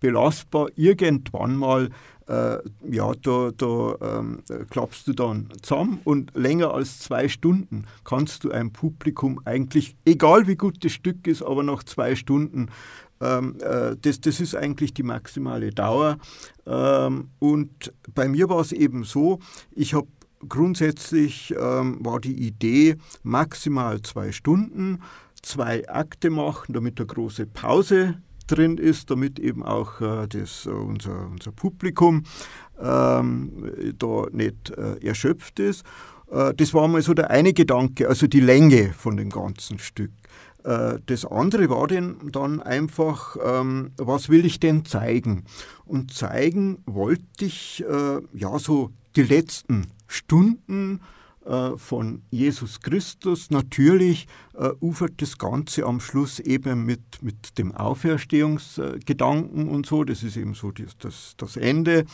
belastbar. 0.06 0.68
Irgendwann 0.76 1.56
mal 1.56 1.90
äh, 2.28 2.58
ja, 2.90 3.12
da, 3.22 3.52
da 3.56 3.96
ähm, 4.02 4.44
klappst 4.70 5.08
du 5.08 5.14
dann 5.14 5.50
zusammen 5.62 6.00
und 6.04 6.32
länger 6.36 6.74
als 6.74 7.00
zwei 7.00 7.28
Stunden 7.28 7.86
kannst 8.04 8.44
du 8.44 8.52
ein 8.52 8.72
Publikum 8.72 9.40
eigentlich, 9.46 9.96
egal 10.06 10.48
wie 10.48 10.56
gut 10.56 10.84
das 10.84 10.92
Stück 10.92 11.28
ist, 11.28 11.44
aber 11.44 11.64
nach 11.64 11.84
zwei 11.84 12.16
Stunden, 12.16 12.70
ähm, 13.22 13.58
äh, 13.62 13.96
das, 14.00 14.22
das 14.22 14.40
ist 14.40 14.56
eigentlich 14.56 14.94
die 14.94 15.04
maximale 15.04 15.70
Dauer. 15.72 16.18
Ähm, 16.66 17.30
und 17.40 17.94
bei 18.14 18.28
mir 18.28 18.50
war 18.50 18.60
es 18.60 18.72
eben 18.72 19.04
so, 19.04 19.40
ich 19.72 19.94
habe 19.94 20.08
grundsätzlich 20.48 21.54
ähm, 21.58 21.98
war 22.02 22.20
die 22.20 22.48
Idee 22.48 22.98
maximal 23.24 24.02
zwei 24.02 24.32
Stunden, 24.32 25.02
zwei 25.42 25.88
Akte 25.90 26.30
machen, 26.30 26.74
damit 26.74 27.00
eine 27.00 27.08
große 27.08 27.46
Pause 27.46 28.20
drin 28.48 28.78
ist, 28.78 29.10
damit 29.12 29.40
eben 29.40 29.64
auch 29.64 30.02
äh, 30.02 30.28
das, 30.28 30.66
äh, 30.66 30.70
unser, 30.70 31.28
unser 31.28 31.52
Publikum 31.52 32.24
ähm, 32.80 33.72
da 33.98 34.26
nicht 34.32 34.72
äh, 34.72 35.06
erschöpft 35.06 35.60
ist. 35.60 35.84
Äh, 36.32 36.54
das 36.56 36.74
war 36.74 36.88
mal 36.88 37.02
so 37.02 37.14
der 37.14 37.30
eine 37.30 37.54
Gedanke, 37.54 38.08
also 38.08 38.28
die 38.28 38.40
Länge 38.40 38.94
von 38.94 39.18
dem 39.18 39.30
ganzen 39.30 39.80
Stück. 39.80 40.12
Äh, 40.64 41.00
das 41.06 41.26
andere 41.26 41.70
war 41.70 41.88
dann 41.88 42.62
einfach, 42.62 43.38
ähm, 43.44 43.92
was 43.98 44.30
will 44.30 44.46
ich 44.46 44.60
denn 44.60 44.86
zeigen? 44.86 45.46
Und 45.86 46.14
zeigen 46.14 46.80
wollte 46.86 47.46
ich 47.46 47.84
äh, 47.88 48.22
ja 48.34 48.58
so 48.60 48.92
die 49.16 49.24
letzten 49.24 49.88
Stunden 50.08 51.02
von 51.78 52.24
Jesus 52.32 52.80
Christus. 52.80 53.52
Natürlich 53.52 54.28
äh, 54.54 54.70
ufert 54.80 55.22
das 55.22 55.38
Ganze 55.38 55.86
am 55.86 56.00
Schluss 56.00 56.40
eben 56.40 56.86
mit, 56.86 57.22
mit 57.22 57.58
dem 57.58 57.72
Auferstehungsgedanken 57.72 59.68
und 59.68 59.86
so. 59.86 60.04
Das 60.04 60.24
ist 60.24 60.38
eben 60.38 60.54
so 60.54 60.72
das, 60.72 60.98
das, 60.98 61.36
das 61.38 61.58
Ende. 61.58 62.06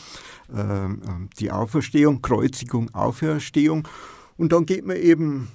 Ähm, 0.54 1.02
ähm, 1.06 1.30
die 1.38 1.50
Auferstehung, 1.50 2.22
Kreuzigung, 2.22 2.94
Auferstehung. 2.94 3.88
Und 4.36 4.52
dann 4.52 4.66
geht 4.66 4.84
man 4.86 4.96
eben 4.96 5.48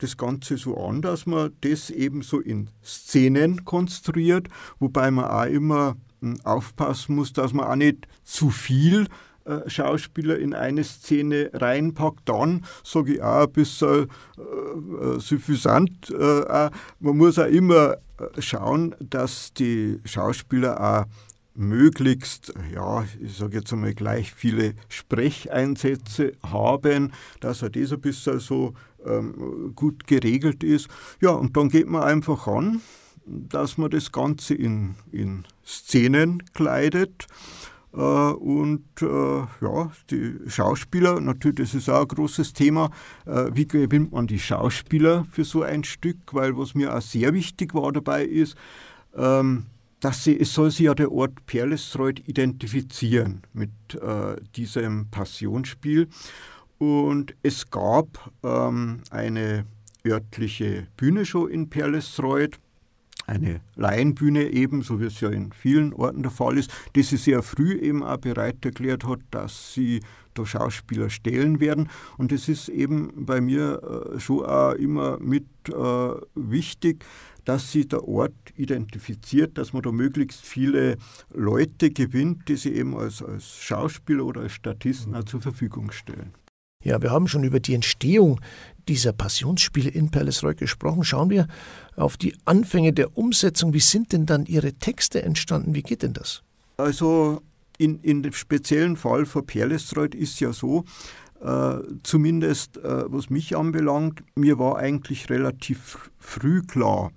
das 0.00 0.16
Ganze 0.16 0.56
so 0.56 0.76
an, 0.76 1.02
dass 1.02 1.26
man 1.26 1.52
das 1.60 1.90
eben 1.90 2.22
so 2.22 2.40
in 2.40 2.70
Szenen 2.84 3.64
konstruiert, 3.64 4.48
wobei 4.78 5.10
man 5.10 5.24
auch 5.24 5.44
immer 5.44 5.96
hm, 6.20 6.40
aufpassen 6.44 7.16
muss, 7.16 7.32
dass 7.32 7.52
man 7.52 7.66
auch 7.66 7.76
nicht 7.76 8.06
zu 8.24 8.50
viel 8.50 9.08
äh, 9.48 9.68
Schauspieler 9.68 10.38
in 10.38 10.54
eine 10.54 10.84
Szene 10.84 11.50
reinpackt, 11.54 12.28
dann 12.28 12.64
sage 12.84 13.14
ich 13.14 13.22
auch 13.22 13.46
ein 13.46 13.52
bisschen 13.52 14.08
äh, 14.36 15.16
äh 15.16 15.20
suffisant. 15.20 16.10
Äh, 16.10 16.70
man 17.00 17.16
muss 17.16 17.38
auch 17.38 17.46
immer 17.46 17.94
äh, 18.18 18.40
schauen, 18.42 18.94
dass 19.00 19.52
die 19.54 20.00
Schauspieler 20.04 20.80
auch 20.80 21.06
möglichst, 21.54 22.52
ja, 22.72 23.04
ich 23.20 23.36
sage 23.36 23.58
jetzt 23.58 23.72
einmal 23.72 23.94
gleich 23.94 24.32
viele 24.32 24.74
Sprecheinsätze 24.88 26.32
haben, 26.42 27.12
dass 27.40 27.62
er 27.62 27.70
das 27.70 27.92
ein 27.92 28.00
bisschen 28.00 28.38
so 28.38 28.74
ähm, 29.04 29.72
gut 29.74 30.06
geregelt 30.06 30.62
ist. 30.62 30.88
Ja, 31.20 31.30
und 31.30 31.56
dann 31.56 31.68
geht 31.68 31.88
man 31.88 32.02
einfach 32.02 32.46
an, 32.46 32.80
dass 33.26 33.76
man 33.76 33.90
das 33.90 34.12
Ganze 34.12 34.54
in, 34.54 34.94
in 35.10 35.44
Szenen 35.64 36.42
kleidet. 36.54 37.26
Äh, 37.92 37.98
und 37.98 38.84
äh, 39.00 39.06
ja, 39.06 39.90
die 40.10 40.36
Schauspieler, 40.46 41.20
natürlich, 41.20 41.56
das 41.56 41.74
ist 41.74 41.88
auch 41.88 42.02
ein 42.02 42.08
großes 42.08 42.52
Thema. 42.52 42.90
Äh, 43.26 43.50
wie 43.54 43.66
gewinnt 43.66 44.12
man 44.12 44.26
die 44.26 44.38
Schauspieler 44.38 45.26
für 45.30 45.44
so 45.44 45.62
ein 45.62 45.84
Stück? 45.84 46.18
Weil 46.32 46.56
was 46.56 46.74
mir 46.74 46.94
auch 46.94 47.00
sehr 47.00 47.32
wichtig 47.32 47.74
war 47.74 47.92
dabei 47.92 48.24
ist, 48.24 48.56
ähm, 49.16 49.66
dass 50.00 50.24
sie, 50.24 50.38
es 50.38 50.52
soll 50.52 50.70
sich 50.70 50.86
ja 50.86 50.94
der 50.94 51.10
Ort 51.10 51.46
Perlesreuth 51.46 52.20
identifizieren 52.28 53.42
mit 53.52 53.70
diesem 54.54 55.08
Passionsspiel. 55.10 56.06
Und 56.78 57.34
es 57.42 57.68
gab 57.68 58.30
ähm, 58.44 59.00
eine 59.10 59.64
örtliche 60.06 60.86
Bühne 60.96 61.24
in 61.50 61.68
Perlesreuth 61.68 62.60
eine 63.28 63.60
Laienbühne 63.76 64.50
eben, 64.50 64.82
so 64.82 65.00
wie 65.00 65.04
es 65.04 65.20
ja 65.20 65.28
in 65.28 65.52
vielen 65.52 65.92
Orten 65.92 66.22
der 66.22 66.32
Fall 66.32 66.56
ist, 66.56 66.72
die 66.96 67.02
sie 67.02 67.18
sehr 67.18 67.42
früh 67.42 67.74
eben 67.74 68.02
auch 68.02 68.16
bereit 68.16 68.64
erklärt 68.64 69.04
hat, 69.04 69.20
dass 69.30 69.74
sie 69.74 70.00
da 70.34 70.46
Schauspieler 70.46 71.10
stellen 71.10 71.60
werden. 71.60 71.90
Und 72.16 72.32
es 72.32 72.48
ist 72.48 72.68
eben 72.68 73.26
bei 73.26 73.40
mir 73.40 74.14
äh, 74.14 74.20
schon 74.20 74.44
auch 74.44 74.72
immer 74.72 75.18
mit 75.18 75.46
äh, 75.68 75.72
wichtig, 76.34 77.04
dass 77.44 77.72
sich 77.72 77.88
der 77.88 78.06
Ort 78.06 78.34
identifiziert, 78.56 79.56
dass 79.58 79.72
man 79.72 79.82
da 79.82 79.92
möglichst 79.92 80.44
viele 80.44 80.96
Leute 81.32 81.90
gewinnt, 81.90 82.48
die 82.48 82.56
sie 82.56 82.74
eben 82.74 82.96
als, 82.96 83.22
als 83.22 83.56
Schauspieler 83.58 84.24
oder 84.24 84.42
als 84.42 84.52
Statisten 84.52 85.14
auch 85.14 85.24
zur 85.24 85.40
Verfügung 85.40 85.90
stellen. 85.90 86.34
Ja, 86.84 87.02
wir 87.02 87.10
haben 87.10 87.26
schon 87.26 87.42
über 87.42 87.60
die 87.60 87.74
Entstehung 87.74 88.40
dieser 88.86 89.12
Passionsspiele 89.12 89.90
in 89.90 90.10
Perlesroy 90.10 90.54
gesprochen. 90.54 91.04
Schauen 91.04 91.28
wir 91.28 91.48
auf 91.96 92.16
die 92.16 92.34
Anfänge 92.44 92.92
der 92.92 93.16
Umsetzung. 93.18 93.74
Wie 93.74 93.80
sind 93.80 94.12
denn 94.12 94.26
dann 94.26 94.46
Ihre 94.46 94.72
Texte 94.74 95.22
entstanden? 95.22 95.74
Wie 95.74 95.82
geht 95.82 96.02
denn 96.02 96.12
das? 96.12 96.42
Also 96.76 97.42
in, 97.78 98.00
in 98.00 98.22
dem 98.22 98.32
speziellen 98.32 98.96
Fall 98.96 99.26
von 99.26 99.44
Perlesreuth 99.44 100.14
ist 100.14 100.40
ja 100.40 100.52
so, 100.52 100.84
äh, 101.40 101.78
zumindest 102.04 102.78
äh, 102.78 103.04
was 103.12 103.28
mich 103.28 103.56
anbelangt, 103.56 104.22
mir 104.36 104.58
war 104.58 104.78
eigentlich 104.78 105.30
relativ 105.30 106.10
früh 106.18 106.62
klar, 106.62 107.10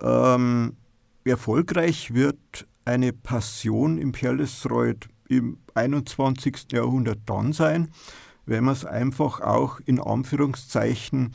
ähm, 0.00 0.76
erfolgreich 1.24 2.12
wird 2.12 2.66
eine 2.84 3.12
Passion 3.12 3.98
im 3.98 4.12
Perlesreuth 4.12 5.08
im 5.28 5.58
21. 5.74 6.72
Jahrhundert 6.72 7.20
dann 7.26 7.52
sein, 7.52 7.88
wenn 8.46 8.64
man 8.64 8.74
es 8.74 8.84
einfach 8.84 9.40
auch 9.40 9.80
in 9.84 10.00
Anführungszeichen 10.00 11.34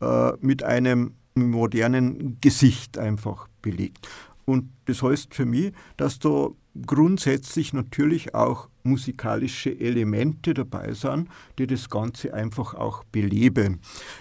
äh, 0.00 0.32
mit 0.40 0.62
einem 0.62 1.14
modernen 1.34 2.38
Gesicht 2.40 2.98
einfach 2.98 3.48
belegt. 3.62 4.08
Und 4.44 4.70
das 4.86 5.02
heißt 5.02 5.34
für 5.34 5.46
mich, 5.46 5.72
dass 5.96 6.18
da 6.18 6.48
grundsätzlich 6.86 7.72
natürlich 7.72 8.34
auch 8.34 8.68
musikalische 8.82 9.78
Elemente 9.78 10.54
dabei 10.54 10.92
sind, 10.94 11.28
die 11.58 11.66
das 11.66 11.88
Ganze 11.88 12.34
einfach 12.34 12.74
auch 12.74 13.04
beleben. 13.04 13.80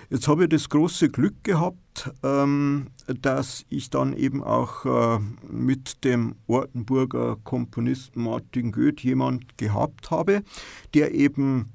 Jetzt 0.10 0.28
habe 0.28 0.44
ich 0.44 0.50
das 0.50 0.70
große 0.70 1.10
Glück 1.10 1.44
gehabt, 1.44 2.12
ähm, 2.24 2.88
dass 3.22 3.66
ich 3.70 3.90
dann 3.90 4.14
eben 4.14 4.44
auch 4.44 4.86
äh, 4.86 5.20
mit 5.50 6.04
dem 6.04 6.36
Ortenburger 6.48 7.38
Komponisten 7.44 8.24
Martin 8.24 8.72
Goeth 8.72 9.02
jemand 9.02 9.58
gehabt 9.58 10.12
habe, 10.12 10.44
der 10.94 11.14
eben 11.14 11.72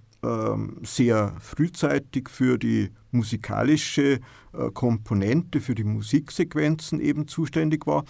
sehr 0.82 1.36
frühzeitig 1.40 2.28
für 2.28 2.58
die 2.58 2.90
musikalische 3.16 4.20
äh, 4.52 4.70
Komponente, 4.72 5.60
für 5.60 5.74
die 5.74 5.84
Musiksequenzen 5.84 7.00
eben 7.00 7.26
zuständig 7.26 7.86
war. 7.86 8.04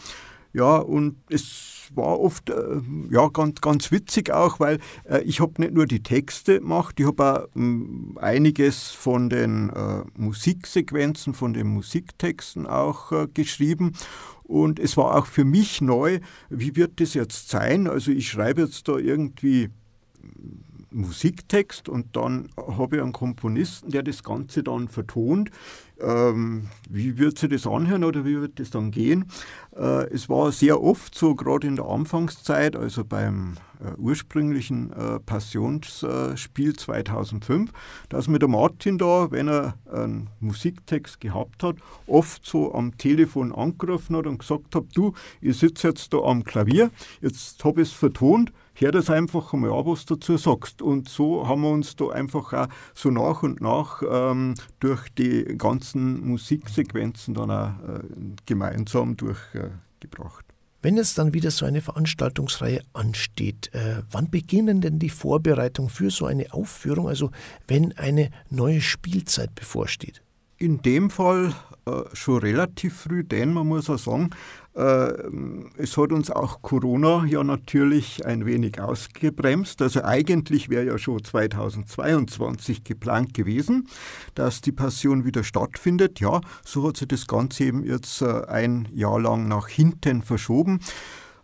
Ja, 0.53 0.77
und 0.77 1.17
es 1.29 1.91
war 1.95 2.19
oft 2.19 2.51
äh, 2.51 2.81
ja, 3.11 3.29
ganz, 3.29 3.61
ganz 3.61 3.93
witzig 3.93 4.31
auch, 4.31 4.59
weil 4.59 4.79
äh, 5.05 5.21
ich 5.23 5.41
habe 5.41 5.61
nicht 5.61 5.75
nur 5.75 5.87
die 5.87 6.03
Texte 6.03 6.61
gemacht, 6.61 6.99
ich 6.99 7.07
habe 7.07 7.45
auch 7.45 7.57
ähm, 7.57 8.17
einiges 8.21 8.91
von 8.91 9.29
den 9.29 9.71
Musiksequenzen, 10.17 11.35
von 11.35 11.53
den 11.53 11.67
Musiktexten 11.69 12.67
auch 12.67 13.13
geschrieben. 13.35 13.93
Und 14.45 14.79
es 14.79 14.97
war 14.97 15.17
auch 15.17 15.27
für 15.27 15.45
mich 15.45 15.81
neu, 15.81 16.21
wie 16.49 16.77
wird 16.77 17.01
das 17.01 17.15
jetzt 17.15 17.49
sein? 17.49 17.89
Also 17.89 18.13
ich 18.13 18.29
schreibe 18.29 18.63
jetzt 18.63 18.87
da 18.89 18.97
irgendwie 18.97 19.71
Musiktext 20.91 21.89
und 21.89 22.17
dann 22.17 22.49
habe 22.57 22.97
ich 22.97 23.03
einen 23.03 23.13
Komponisten, 23.13 23.91
der 23.91 24.03
das 24.03 24.23
Ganze 24.23 24.63
dann 24.63 24.89
vertont. 24.89 25.51
Ähm, 26.01 26.69
wie 26.89 27.19
wird 27.19 27.39
sich 27.39 27.51
das 27.51 27.67
anhören 27.67 28.05
oder 28.05 28.25
wie 28.25 28.41
wird 28.41 28.61
das 28.61 28.71
dann 28.71 28.91
gehen? 28.91 29.27
Äh, 29.75 30.07
es 30.11 30.29
war 30.29 30.53
sehr 30.53 30.83
oft 30.83 31.15
so, 31.15 31.35
gerade 31.35 31.67
in 31.67 31.77
der 31.77 31.87
Anfangszeit, 31.87 32.77
also 32.77 33.05
beim 33.05 33.57
äh, 33.81 33.99
ursprünglichen 33.99 34.93
äh, 34.93 35.21
Passionsspiel 35.21 36.77
2005, 36.77 37.71
dass 38.09 38.29
mir 38.29 38.39
der 38.39 38.49
Martin 38.49 38.99
da, 38.99 39.31
wenn 39.31 39.49
er 39.49 39.75
einen 39.91 40.31
Musiktext 40.41 41.21
gehabt 41.21 41.63
hat, 41.63 41.77
oft 42.07 42.45
so 42.45 42.75
am 42.75 42.97
Telefon 42.97 43.55
angerufen 43.55 44.17
hat 44.17 44.27
und 44.27 44.39
gesagt 44.39 44.75
hat, 44.75 44.85
du, 44.95 45.13
ich 45.41 45.59
sitze 45.59 45.89
jetzt 45.89 46.13
da 46.13 46.19
am 46.19 46.45
Klavier, 46.45 46.91
jetzt 47.21 47.65
habe 47.65 47.83
ich 47.83 47.89
es 47.89 47.95
vertont, 47.95 48.53
hör 48.75 48.93
das 48.93 49.11
einfach 49.11 49.53
einmal 49.53 49.73
an, 49.73 49.87
was 49.87 50.05
du 50.05 50.15
dazu 50.15 50.37
sagst. 50.37 50.83
Und 50.83 51.09
so 51.09 51.49
haben 51.49 51.63
wir 51.63 51.71
uns 51.71 51.97
da 51.97 52.09
einfach 52.09 52.53
auch 52.53 52.69
so 52.95 53.11
nach 53.11 53.43
und 53.43 53.61
nach 53.61 54.03
ähm, 54.09 54.55
durch 54.81 55.09
die 55.11 55.45
ganzen 55.57 56.27
Musiksequenzen 56.27 57.35
dann 57.35 57.51
auch 57.51 57.69
äh, 57.89 58.01
gemeinsam 58.47 59.17
durchgebracht. 59.17 60.46
Wenn 60.87 60.97
jetzt 60.97 61.19
dann 61.19 61.35
wieder 61.35 61.51
so 61.51 61.67
eine 61.67 61.81
Veranstaltungsreihe 61.81 62.81
ansteht, 62.93 63.75
äh, 63.75 64.03
wann 64.13 64.31
beginnen 64.31 64.81
denn 64.81 65.01
die 65.01 65.09
Vorbereitungen 65.09 65.91
für 65.91 66.11
so 66.11 66.27
eine 66.27 66.53
Aufführung, 66.53 67.09
also 67.09 67.33
wenn 67.67 67.99
eine 67.99 68.31
neue 68.51 68.81
Spielzeit 68.81 69.53
bevorsteht? 69.57 70.23
In 70.59 70.83
dem 70.83 71.11
Fall 71.11 71.53
schon 72.15 72.39
relativ 72.39 73.03
früh, 73.03 73.23
denn 73.23 73.53
man 73.53 73.69
muss 73.69 73.89
auch 73.89 73.99
sagen, 73.99 74.31
äh, 74.75 75.13
es 75.77 75.97
hat 75.97 76.11
uns 76.11 76.33
auch 76.33 76.61
Corona 76.61 77.25
ja 77.27 77.45
natürlich 77.45 78.27
ein 78.27 78.45
wenig 78.45 78.81
ausgebremst. 78.81 79.81
Also 79.83 80.03
eigentlich 80.03 80.69
wäre 80.69 80.85
ja 80.85 80.99
schon 80.99 81.23
2022 81.23 82.83
geplant 82.83 83.35
gewesen, 83.35 83.89
dass 84.35 84.61
die 84.61 84.73
Passion 84.73 85.25
wieder 85.25 85.45
stattfindet. 85.45 86.19
Ja, 86.19 86.41
so 86.65 86.89
hat 86.89 86.97
sich 86.97 87.09
das 87.09 87.29
Ganze 87.29 87.65
eben 87.65 87.85
jetzt 87.85 88.21
äh, 88.21 88.45
ein 88.47 88.89
Jahr 88.93 89.21
lang 89.21 89.47
nach 89.47 89.69
hinten 89.69 90.23
verschoben. 90.23 90.81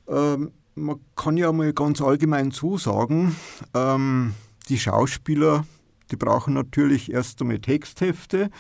Ähm, 0.09 0.51
man 0.75 0.97
kann 1.15 1.37
ja 1.37 1.53
mal 1.53 1.73
ganz 1.73 2.01
allgemein 2.01 2.51
so 2.51 2.79
sagen, 2.79 3.37
ähm, 3.75 4.35
die 4.69 4.79
Schauspieler 4.79 5.65
die 6.13 6.17
brauchen 6.17 6.55
natürlich 6.55 7.11
erst 7.11 7.41
einmal 7.41 7.59
Texthefte, 7.59 8.51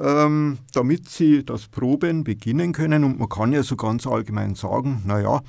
ähm, 0.00 0.58
damit 0.72 1.08
sie 1.08 1.44
das 1.44 1.68
Proben 1.68 2.24
beginnen 2.24 2.72
können. 2.72 3.04
Und 3.04 3.18
man 3.18 3.28
kann 3.28 3.52
ja 3.52 3.62
so 3.62 3.76
ganz 3.76 4.06
allgemein 4.06 4.54
sagen, 4.54 5.02
naja, 5.04 5.42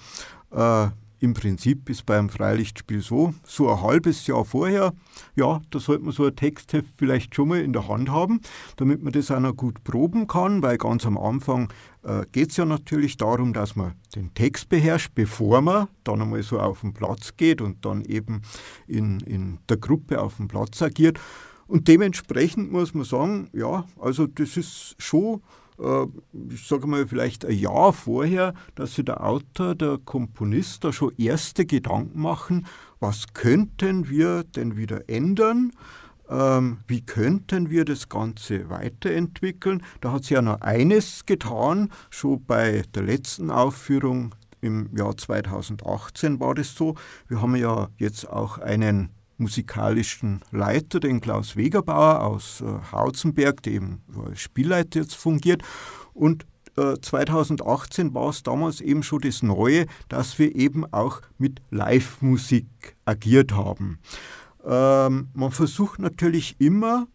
äh, 0.52 0.90
im 1.24 1.34
Prinzip 1.34 1.90
ist 1.90 2.06
beim 2.06 2.28
Freilichtspiel 2.28 3.00
so, 3.00 3.34
so 3.46 3.70
ein 3.70 3.82
halbes 3.82 4.28
Jahr 4.28 4.44
vorher, 4.44 4.94
ja, 5.36 5.62
da 5.70 5.80
sollte 5.80 6.04
man 6.04 6.12
so 6.12 6.26
ein 6.26 6.36
Textheft 6.36 6.90
vielleicht 6.98 7.34
schon 7.34 7.48
mal 7.48 7.62
in 7.62 7.72
der 7.72 7.88
Hand 7.88 8.10
haben, 8.10 8.42
damit 8.76 9.02
man 9.02 9.14
das 9.14 9.32
auch 9.32 9.40
noch 9.40 9.56
gut 9.56 9.86
proben 9.86 10.28
kann, 10.28 10.62
weil 10.62 10.78
ganz 10.78 11.06
am 11.06 11.18
Anfang 11.18 11.72
äh, 12.04 12.26
geht 12.34 12.50
es 12.50 12.58
ja 12.58 12.66
natürlich 12.66 13.16
darum, 13.16 13.54
dass 13.54 13.78
man 13.78 13.94
den 14.14 14.34
Text 14.34 14.68
beherrscht, 14.68 15.12
bevor 15.16 15.62
man 15.62 15.88
dann 16.04 16.22
einmal 16.22 16.44
so 16.44 16.60
auf 16.60 16.82
den 16.82 16.94
Platz 16.94 17.38
geht 17.38 17.62
und 17.62 17.86
dann 17.86 18.04
eben 18.04 18.42
in, 18.86 19.22
in 19.22 19.60
der 19.70 19.78
Gruppe 19.78 20.22
auf 20.22 20.36
dem 20.36 20.50
Platz 20.50 20.82
agiert. 20.82 21.22
Und 21.68 21.88
dementsprechend 21.88 22.70
muss 22.70 22.94
man 22.94 23.06
sagen, 23.06 23.48
ja, 23.54 23.86
also 23.98 24.28
das 24.28 24.58
ist 24.58 24.96
schon 24.98 25.42
ich 26.52 26.68
sage 26.68 26.88
mal, 26.88 27.08
vielleicht 27.08 27.46
ein 27.46 27.58
Jahr 27.58 27.94
vorher, 27.94 28.54
dass 28.76 28.96
sich 28.96 29.06
der 29.06 29.24
Autor, 29.24 29.76
der 29.76 29.98
Komponist 30.04 30.84
da 30.84 30.94
schon 30.94 31.14
erste 31.18 31.66
Gedanken 31.66 32.20
machen, 32.22 32.68
was 33.00 33.34
könnten 33.34 34.10
wir 34.10 34.44
denn 34.44 34.78
wieder 34.78 35.10
ändern? 35.10 35.72
Ähm, 36.30 36.80
wie 36.88 37.02
könnten 37.02 37.70
wir 37.70 37.86
das 37.86 38.08
Ganze 38.08 38.70
weiterentwickeln? 38.70 39.84
Da 40.02 40.12
hat 40.12 40.24
sich 40.24 40.32
ja 40.32 40.42
noch 40.42 40.62
eines 40.62 41.26
getan, 41.26 41.90
schon 42.10 42.46
bei 42.46 42.84
der 42.96 43.04
letzten 43.04 43.52
Aufführung 43.52 44.34
im 44.62 44.96
Jahr 44.96 45.18
2018 45.18 46.40
war 46.40 46.56
das 46.56 46.74
so. 46.74 46.96
Wir 47.28 47.42
haben 47.42 47.56
ja 47.56 47.90
jetzt 47.98 48.30
auch 48.30 48.58
einen 48.58 49.10
musikalischen 49.38 50.42
Leiter, 50.52 51.00
den 51.00 51.22
Klaus 51.22 51.56
Wegerbauer 51.56 52.22
aus 52.22 52.62
äh, 52.62 52.92
Hauzenberg, 52.92 53.64
der 53.64 53.74
eben 53.74 54.02
als 54.26 54.40
Spielleiter 54.40 55.02
jetzt 55.02 55.16
fungiert. 55.16 55.64
Und 56.14 56.46
2018 56.76 58.08
äh, 58.08 58.14
war 58.14 58.30
es 58.30 58.42
damals 58.44 58.82
eben 58.82 59.04
schon 59.04 59.22
das 59.22 59.44
Neue, 59.44 59.86
dass 60.10 60.40
wir 60.40 60.56
eben 60.56 60.92
auch 60.92 61.22
mit 61.38 61.62
Live-Musik 61.70 62.66
agiert 63.06 63.52
haben. 63.52 64.00
Ähm, 64.66 65.28
man 65.34 65.52
versucht 65.52 66.00
natürlich 66.00 66.56
immer, 66.60 67.08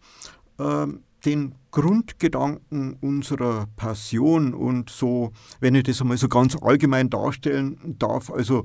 ähm, 0.59 1.01
den 1.25 1.55
Grundgedanken 1.71 2.93
unserer 3.01 3.67
Passion 3.75 4.53
und 4.53 4.89
so, 4.89 5.33
wenn 5.59 5.75
ich 5.75 5.83
das 5.83 5.99
einmal 5.99 6.17
so 6.17 6.29
ganz 6.29 6.55
allgemein 6.61 7.09
darstellen 7.09 7.95
darf, 7.99 8.29
also 8.29 8.63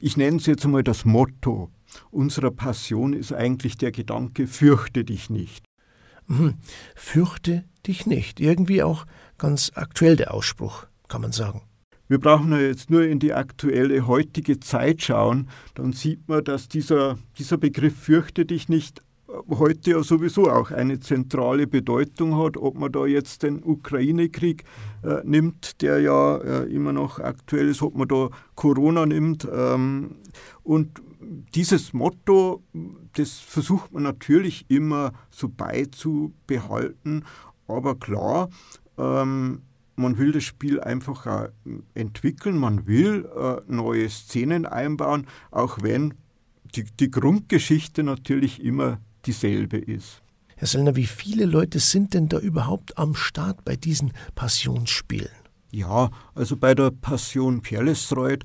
ich 0.00 0.16
nenne 0.16 0.38
es 0.38 0.46
jetzt 0.46 0.64
einmal 0.64 0.82
das 0.82 1.04
Motto 1.04 1.70
unserer 2.10 2.50
Passion 2.50 3.12
ist 3.12 3.32
eigentlich 3.32 3.76
der 3.76 3.92
Gedanke, 3.92 4.46
fürchte 4.46 5.04
dich 5.04 5.30
nicht. 5.30 5.64
Mhm. 6.26 6.54
Fürchte 6.94 7.64
dich 7.86 8.06
nicht. 8.06 8.40
Irgendwie 8.40 8.82
auch 8.82 9.06
ganz 9.38 9.72
aktuell 9.74 10.16
der 10.16 10.32
Ausspruch, 10.34 10.86
kann 11.08 11.22
man 11.22 11.32
sagen. 11.32 11.62
Wir 12.08 12.18
brauchen 12.18 12.50
ja 12.50 12.58
jetzt 12.58 12.90
nur 12.90 13.04
in 13.04 13.20
die 13.20 13.32
aktuelle 13.32 14.06
heutige 14.06 14.58
Zeit 14.58 15.02
schauen, 15.02 15.48
dann 15.74 15.92
sieht 15.92 16.28
man, 16.28 16.42
dass 16.42 16.68
dieser, 16.68 17.18
dieser 17.38 17.56
Begriff 17.56 17.96
fürchte 17.96 18.44
dich 18.44 18.68
nicht 18.68 19.00
heute 19.48 19.90
ja 19.90 20.02
sowieso 20.02 20.50
auch 20.50 20.70
eine 20.70 21.00
zentrale 21.00 21.66
Bedeutung 21.66 22.36
hat, 22.36 22.56
ob 22.56 22.78
man 22.78 22.92
da 22.92 23.06
jetzt 23.06 23.42
den 23.42 23.62
Ukraine-Krieg 23.62 24.64
äh, 25.02 25.20
nimmt, 25.24 25.82
der 25.82 26.00
ja 26.00 26.38
äh, 26.38 26.72
immer 26.72 26.92
noch 26.92 27.18
aktuell 27.18 27.68
ist, 27.68 27.82
ob 27.82 27.96
man 27.96 28.08
da 28.08 28.30
Corona 28.54 29.06
nimmt. 29.06 29.46
Ähm, 29.52 30.16
und 30.62 31.00
dieses 31.30 31.92
Motto, 31.92 32.62
das 33.12 33.38
versucht 33.38 33.92
man 33.92 34.02
natürlich 34.02 34.66
immer 34.68 35.12
so 35.30 35.48
beizubehalten, 35.48 37.24
aber 37.68 37.94
klar, 37.94 38.48
ähm, 38.98 39.62
man 39.94 40.18
will 40.18 40.32
das 40.32 40.44
Spiel 40.44 40.80
einfach 40.80 41.26
auch 41.26 41.48
entwickeln, 41.94 42.58
man 42.58 42.86
will 42.86 43.28
äh, 43.36 43.60
neue 43.70 44.08
Szenen 44.08 44.66
einbauen, 44.66 45.26
auch 45.50 45.78
wenn 45.82 46.14
die, 46.74 46.84
die 46.84 47.10
Grundgeschichte 47.10 48.02
natürlich 48.02 48.62
immer 48.62 48.98
dieselbe 49.26 49.78
ist. 49.78 50.22
Herr 50.56 50.66
Sellner, 50.66 50.96
wie 50.96 51.06
viele 51.06 51.46
Leute 51.46 51.78
sind 51.78 52.14
denn 52.14 52.28
da 52.28 52.38
überhaupt 52.38 52.98
am 52.98 53.14
Start 53.14 53.64
bei 53.64 53.76
diesen 53.76 54.12
Passionsspielen? 54.34 55.30
Ja, 55.72 56.10
also 56.34 56.56
bei 56.56 56.74
der 56.74 56.90
Passion 56.90 57.62
Perlesreuth 57.62 58.42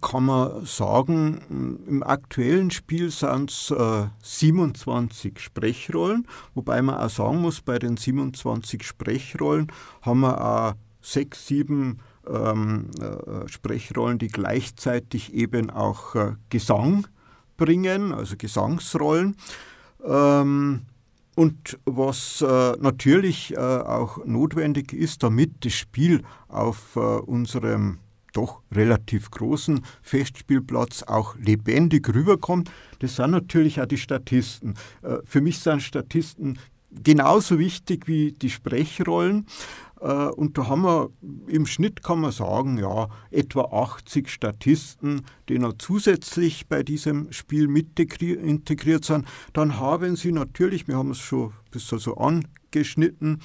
kann 0.00 0.26
man 0.26 0.66
sagen, 0.66 1.82
im 1.86 2.02
aktuellen 2.02 2.70
Spiel 2.70 3.10
sind 3.10 3.50
es 3.50 3.70
äh, 3.70 4.06
27 4.22 5.38
Sprechrollen, 5.38 6.26
wobei 6.54 6.82
man 6.82 6.96
auch 6.96 7.10
sagen 7.10 7.40
muss, 7.40 7.60
bei 7.60 7.78
den 7.78 7.96
27 7.96 8.82
Sprechrollen 8.82 9.68
haben 10.02 10.20
wir 10.20 10.40
auch 10.40 10.74
sechs, 11.00 11.46
sieben 11.46 11.98
ähm, 12.28 12.90
äh, 13.00 13.48
Sprechrollen, 13.48 14.18
die 14.18 14.28
gleichzeitig 14.28 15.34
eben 15.34 15.70
auch 15.70 16.14
äh, 16.14 16.32
Gesang 16.50 17.06
bringen, 17.56 18.12
also 18.12 18.36
Gesangsrollen. 18.36 19.36
Ähm, 20.04 20.82
und 21.34 21.78
was 21.86 22.42
äh, 22.42 22.72
natürlich 22.78 23.54
äh, 23.54 23.56
auch 23.56 24.24
notwendig 24.24 24.92
ist, 24.92 25.22
damit 25.22 25.64
das 25.64 25.72
Spiel 25.72 26.22
auf 26.48 26.96
äh, 26.96 26.98
unserem 26.98 27.98
doch 28.32 28.62
relativ 28.72 29.30
großen 29.30 29.84
Festspielplatz 30.02 31.02
auch 31.02 31.36
lebendig 31.36 32.08
rüberkommt, 32.14 32.70
das 33.00 33.16
sind 33.16 33.30
natürlich 33.30 33.80
auch 33.80 33.86
die 33.86 33.98
Statisten. 33.98 34.74
Äh, 35.02 35.18
für 35.24 35.40
mich 35.40 35.60
sind 35.60 35.82
Statisten 35.82 36.58
genauso 36.90 37.58
wichtig 37.58 38.06
wie 38.06 38.32
die 38.32 38.50
Sprechrollen. 38.50 39.46
Äh, 40.00 40.06
und 40.06 40.58
da 40.58 40.68
haben 40.68 40.82
wir 40.82 41.10
im 41.46 41.66
Schnitt, 41.66 42.02
kann 42.02 42.20
man 42.20 42.32
sagen, 42.32 42.78
ja, 42.78 43.08
etwa 43.30 43.62
80 43.62 44.28
Statisten, 44.28 45.22
die 45.48 45.58
noch 45.58 45.74
zusätzlich 45.78 46.66
bei 46.68 46.82
diesem 46.82 47.32
Spiel 47.32 47.68
mit 47.68 47.98
integriert 47.98 49.04
sind. 49.04 49.26
Dann 49.52 49.78
haben 49.78 50.16
sie 50.16 50.32
natürlich, 50.32 50.88
wir 50.88 50.96
haben 50.96 51.12
es 51.12 51.18
schon 51.18 51.52
bisschen 51.70 51.98
so 51.98 52.16
angeschnitten, 52.16 53.40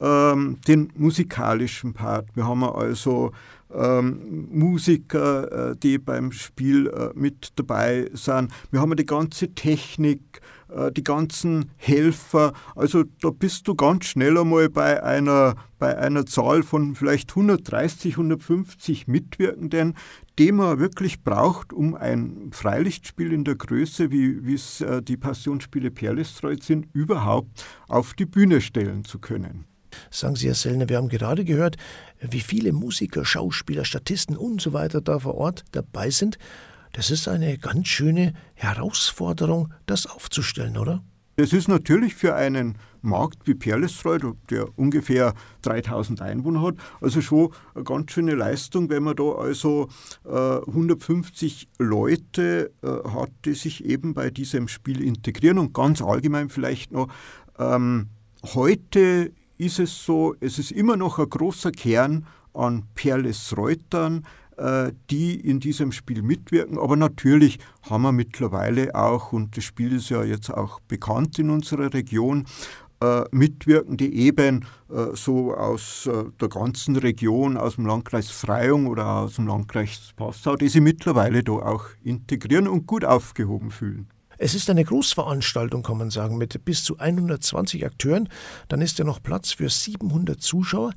ähm, 0.00 0.58
den 0.66 0.92
musikalischen 0.96 1.92
Part. 1.92 2.34
Wir 2.34 2.46
haben 2.46 2.64
also 2.64 3.32
ähm, 3.74 4.48
Musiker, 4.50 5.70
äh, 5.70 5.76
die 5.76 5.98
beim 5.98 6.32
Spiel 6.32 6.88
äh, 6.88 7.10
mit 7.14 7.52
dabei 7.56 8.10
sind. 8.12 8.52
Wir 8.70 8.80
haben 8.80 8.96
die 8.96 9.06
ganze 9.06 9.54
Technik, 9.54 10.40
äh, 10.68 10.92
die 10.92 11.04
ganzen 11.04 11.70
Helfer. 11.76 12.52
Also 12.74 13.04
da 13.20 13.30
bist 13.30 13.66
du 13.68 13.74
ganz 13.74 14.06
schnell 14.06 14.38
einmal 14.38 14.68
bei 14.68 15.02
einer, 15.02 15.56
bei 15.78 15.96
einer 15.98 16.26
Zahl 16.26 16.62
von 16.62 16.94
vielleicht 16.94 17.30
130, 17.30 18.14
150 18.14 19.08
Mitwirkenden, 19.08 19.94
die 20.38 20.52
man 20.52 20.78
wirklich 20.78 21.22
braucht, 21.24 21.72
um 21.72 21.94
ein 21.94 22.50
Freilichtspiel 22.52 23.32
in 23.32 23.44
der 23.44 23.56
Größe, 23.56 24.10
wie 24.10 24.54
es 24.54 24.80
äh, 24.80 25.02
die 25.02 25.16
Passionsspiele 25.16 25.90
Perlestreuth 25.90 26.62
sind, 26.62 26.86
überhaupt 26.92 27.64
auf 27.88 28.14
die 28.14 28.26
Bühne 28.26 28.60
stellen 28.60 29.04
zu 29.04 29.18
können. 29.18 29.66
Sagen 30.10 30.36
Sie, 30.36 30.46
Herr 30.46 30.54
Sellner, 30.54 30.88
wir 30.88 30.96
haben 30.96 31.08
gerade 31.08 31.44
gehört, 31.44 31.76
wie 32.20 32.40
viele 32.40 32.72
Musiker, 32.72 33.24
Schauspieler, 33.24 33.84
Statisten 33.84 34.36
und 34.36 34.60
so 34.60 34.72
weiter 34.72 35.00
da 35.00 35.18
vor 35.18 35.34
Ort 35.36 35.64
dabei 35.72 36.10
sind. 36.10 36.38
Das 36.92 37.10
ist 37.10 37.28
eine 37.28 37.58
ganz 37.58 37.88
schöne 37.88 38.32
Herausforderung, 38.54 39.72
das 39.86 40.06
aufzustellen, 40.06 40.78
oder? 40.78 41.02
Es 41.38 41.52
ist 41.52 41.68
natürlich 41.68 42.14
für 42.14 42.34
einen 42.34 42.78
Markt 43.02 43.46
wie 43.46 43.54
Perlesreuth, 43.54 44.22
der 44.48 44.66
ungefähr 44.78 45.34
3000 45.62 46.22
Einwohner 46.22 46.62
hat, 46.62 46.76
also 47.02 47.20
schon 47.20 47.50
eine 47.74 47.84
ganz 47.84 48.12
schöne 48.12 48.34
Leistung, 48.34 48.88
wenn 48.88 49.02
man 49.02 49.16
da 49.16 49.32
also 49.32 49.88
äh, 50.24 50.30
150 50.66 51.68
Leute 51.78 52.72
äh, 52.82 52.86
hat, 53.10 53.30
die 53.44 53.52
sich 53.52 53.84
eben 53.84 54.14
bei 54.14 54.30
diesem 54.30 54.66
Spiel 54.66 55.02
integrieren 55.02 55.58
und 55.58 55.74
ganz 55.74 56.00
allgemein 56.00 56.48
vielleicht 56.48 56.92
noch, 56.92 57.08
ähm, 57.58 58.08
heute 58.54 59.32
ist 59.58 59.78
es 59.78 60.04
so, 60.04 60.34
es 60.40 60.58
ist 60.58 60.72
immer 60.72 60.96
noch 60.96 61.18
ein 61.18 61.28
großer 61.28 61.72
Kern 61.72 62.26
an 62.52 62.84
Perlesreutern, 62.94 64.24
äh, 64.56 64.92
die 65.10 65.38
in 65.38 65.60
diesem 65.60 65.92
Spiel 65.92 66.22
mitwirken. 66.22 66.78
Aber 66.78 66.96
natürlich 66.96 67.58
haben 67.82 68.02
wir 68.02 68.12
mittlerweile 68.12 68.94
auch, 68.94 69.32
und 69.32 69.56
das 69.56 69.64
Spiel 69.64 69.92
ist 69.92 70.08
ja 70.08 70.24
jetzt 70.24 70.50
auch 70.50 70.80
bekannt 70.80 71.38
in 71.38 71.50
unserer 71.50 71.92
Region, 71.92 72.46
äh, 73.02 73.24
Mitwirkende 73.30 74.06
eben 74.06 74.64
äh, 74.88 75.14
so 75.14 75.52
aus 75.54 76.08
der 76.40 76.48
ganzen 76.48 76.96
Region, 76.96 77.58
aus 77.58 77.74
dem 77.74 77.84
Landkreis 77.84 78.30
Freyung 78.30 78.86
oder 78.86 79.06
aus 79.06 79.36
dem 79.36 79.46
Landkreis 79.46 80.12
Passau, 80.16 80.56
die 80.56 80.68
sich 80.68 80.80
mittlerweile 80.80 81.42
da 81.42 81.52
auch 81.52 81.84
integrieren 82.02 82.68
und 82.68 82.86
gut 82.86 83.04
aufgehoben 83.04 83.70
fühlen. 83.70 84.08
Es 84.38 84.54
ist 84.54 84.68
eine 84.70 84.84
Großveranstaltung, 84.84 85.82
kann 85.82 85.98
man 85.98 86.10
sagen, 86.10 86.36
mit 86.36 86.64
bis 86.64 86.84
zu 86.84 86.98
120 86.98 87.84
Akteuren. 87.84 88.28
Dann 88.68 88.80
ist 88.80 88.98
ja 88.98 89.04
noch 89.04 89.22
Platz 89.22 89.52
für 89.52 89.68
700 89.68 90.40
Zuschauer. 90.40 90.92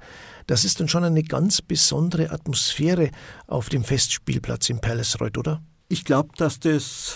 Das 0.47 0.65
ist 0.65 0.79
dann 0.79 0.87
schon 0.87 1.03
eine 1.03 1.23
ganz 1.23 1.61
besondere 1.61 2.31
Atmosphäre 2.31 3.11
auf 3.47 3.69
dem 3.69 3.83
Festspielplatz 3.83 4.69
im 4.69 4.81
Palacreuth, 4.81 5.37
oder? 5.37 5.61
Ich 5.87 6.05
glaube, 6.05 6.29
dass 6.37 6.59
das 6.59 7.15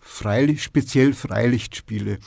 Freilicht, 0.00 0.62
speziell 0.62 1.12
Freilichtspiele 1.12 2.18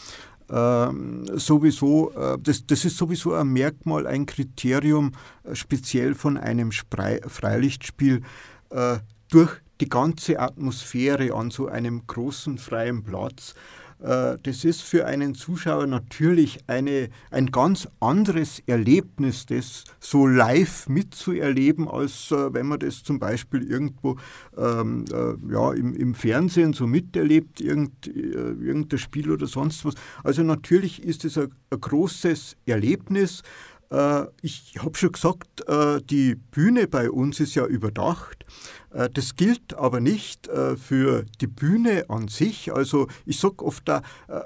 ähm, 0.49 1.25
sowieso, 1.33 2.11
äh, 2.11 2.37
das, 2.41 2.65
das 2.65 2.85
ist 2.85 2.97
sowieso 2.97 3.33
ein 3.33 3.49
Merkmal, 3.49 4.07
ein 4.07 4.25
Kriterium 4.25 5.11
äh, 5.43 5.55
speziell 5.55 6.15
von 6.15 6.37
einem 6.37 6.71
Sprei 6.71 7.21
Freilichtspiel 7.25 8.21
äh, 8.69 8.97
durch 9.29 9.61
die 9.81 9.89
ganze 9.89 10.39
Atmosphäre 10.39 11.33
an 11.33 11.51
so 11.51 11.67
einem 11.67 12.05
großen 12.07 12.57
freien 12.57 13.03
Platz. 13.03 13.53
Äh, 13.99 14.37
das 14.43 14.63
ist 14.63 14.81
für 14.81 15.05
einen 15.05 15.33
Zuschauer 15.33 15.87
natürlich 15.87 16.59
eine, 16.67 17.09
ein 17.31 17.47
ganz 17.47 17.87
anderes 17.99 18.61
Erlebnis, 18.67 19.45
das 19.47 19.85
so 19.99 20.27
live 20.27 20.87
mitzuerleben, 20.87 21.87
als 21.87 22.31
äh, 22.31 22.53
wenn 22.53 22.67
man 22.67 22.79
das 22.79 23.03
zum 23.03 23.19
Beispiel 23.19 23.63
irgendwo 23.63 24.17
ähm, 24.57 25.05
äh, 25.11 25.51
ja, 25.51 25.73
im, 25.73 25.95
im, 25.95 26.13
Fernsehen 26.13 26.73
so 26.73 26.85
miterlebt, 26.85 27.59
irgend, 27.59 28.07
äh, 28.07 28.11
irgendein 28.11 28.99
Spiel 28.99 29.31
oder 29.31 29.47
sonst 29.47 29.83
was. 29.83 29.95
Also 30.23 30.43
natürlich 30.43 31.03
ist 31.03 31.25
es 31.25 31.37
ein, 31.37 31.51
ein 31.71 31.81
großes 31.81 32.55
Erlebnis. 32.65 33.41
Äh, 33.89 34.25
ich 34.41 34.75
habe 34.79 34.97
schon 34.97 35.13
gesagt, 35.13 35.67
äh, 35.67 36.01
die 36.01 36.35
Bühne 36.35 36.87
bei 36.87 37.09
uns 37.09 37.39
ist 37.39 37.55
ja 37.55 37.65
überdacht. 37.65 38.45
Äh, 38.91 39.09
das 39.13 39.35
gilt 39.35 39.73
aber 39.75 39.99
nicht 39.99 40.49
für 40.77 41.25
die 41.41 41.47
Bühne 41.47 42.09
an 42.09 42.27
sich. 42.27 42.73
Also 42.73 43.07
ich 43.25 43.39
sage 43.39 43.63
oft, 43.65 43.89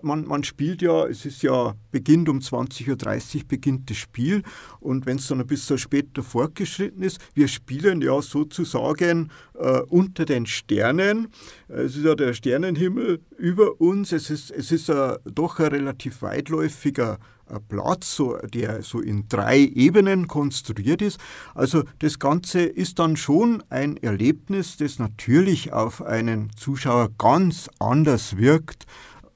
man, 0.02 0.26
man 0.26 0.44
spielt 0.44 0.82
ja, 0.82 1.06
es 1.06 1.26
ist 1.26 1.44
ja, 1.44 1.76
beginnt 1.92 2.28
um 2.28 2.40
20.30 2.40 3.36
Uhr 3.36 3.42
beginnt 3.48 3.90
das 3.90 3.98
Spiel 3.98 4.44
und 4.80 5.06
wenn 5.06 5.18
es 5.18 5.28
dann 5.28 5.42
ein 5.42 5.48
bisschen 5.48 5.78
später 5.78 6.24
fortgeschritten 6.24 7.04
ist, 7.04 7.20
wir 7.34 7.48
spielen 7.48 8.02
ja 8.02 8.22
sozusagen 8.22 9.30
unter 9.90 10.26
den 10.26 10.46
Sternen. 10.46 11.28
Es 11.68 11.96
ist 11.96 12.06
ja 12.06 12.16
der 12.16 12.34
Sternenhimmel 12.34 13.22
über 13.38 13.80
uns. 13.80 14.12
Es 14.12 14.30
ist, 14.30 14.52
es 14.52 14.72
ist 14.72 14.90
a, 14.90 15.20
doch 15.26 15.60
ein 15.60 15.68
relativ 15.68 16.22
weitläufiger 16.22 17.20
Platz, 17.60 18.16
so, 18.16 18.38
der 18.38 18.82
so 18.84 19.00
in 19.00 19.28
drei 19.28 19.60
Ebenen 19.60 20.28
konstruiert 20.28 21.02
ist. 21.02 21.20
Also 21.54 21.84
das 22.00 22.20
Ganze 22.20 22.62
ist 22.62 23.00
dann 23.00 23.18
schon 23.18 23.64
ein 23.70 23.98
Erlebnis, 23.98 24.78
das 24.78 25.00
natürlich 25.00 25.74
auf 25.74 26.02
einen 26.02 26.52
Zuschauer 26.56 27.10
ganz 27.18 27.70
anders 27.80 28.38
wirkt. 28.38 28.86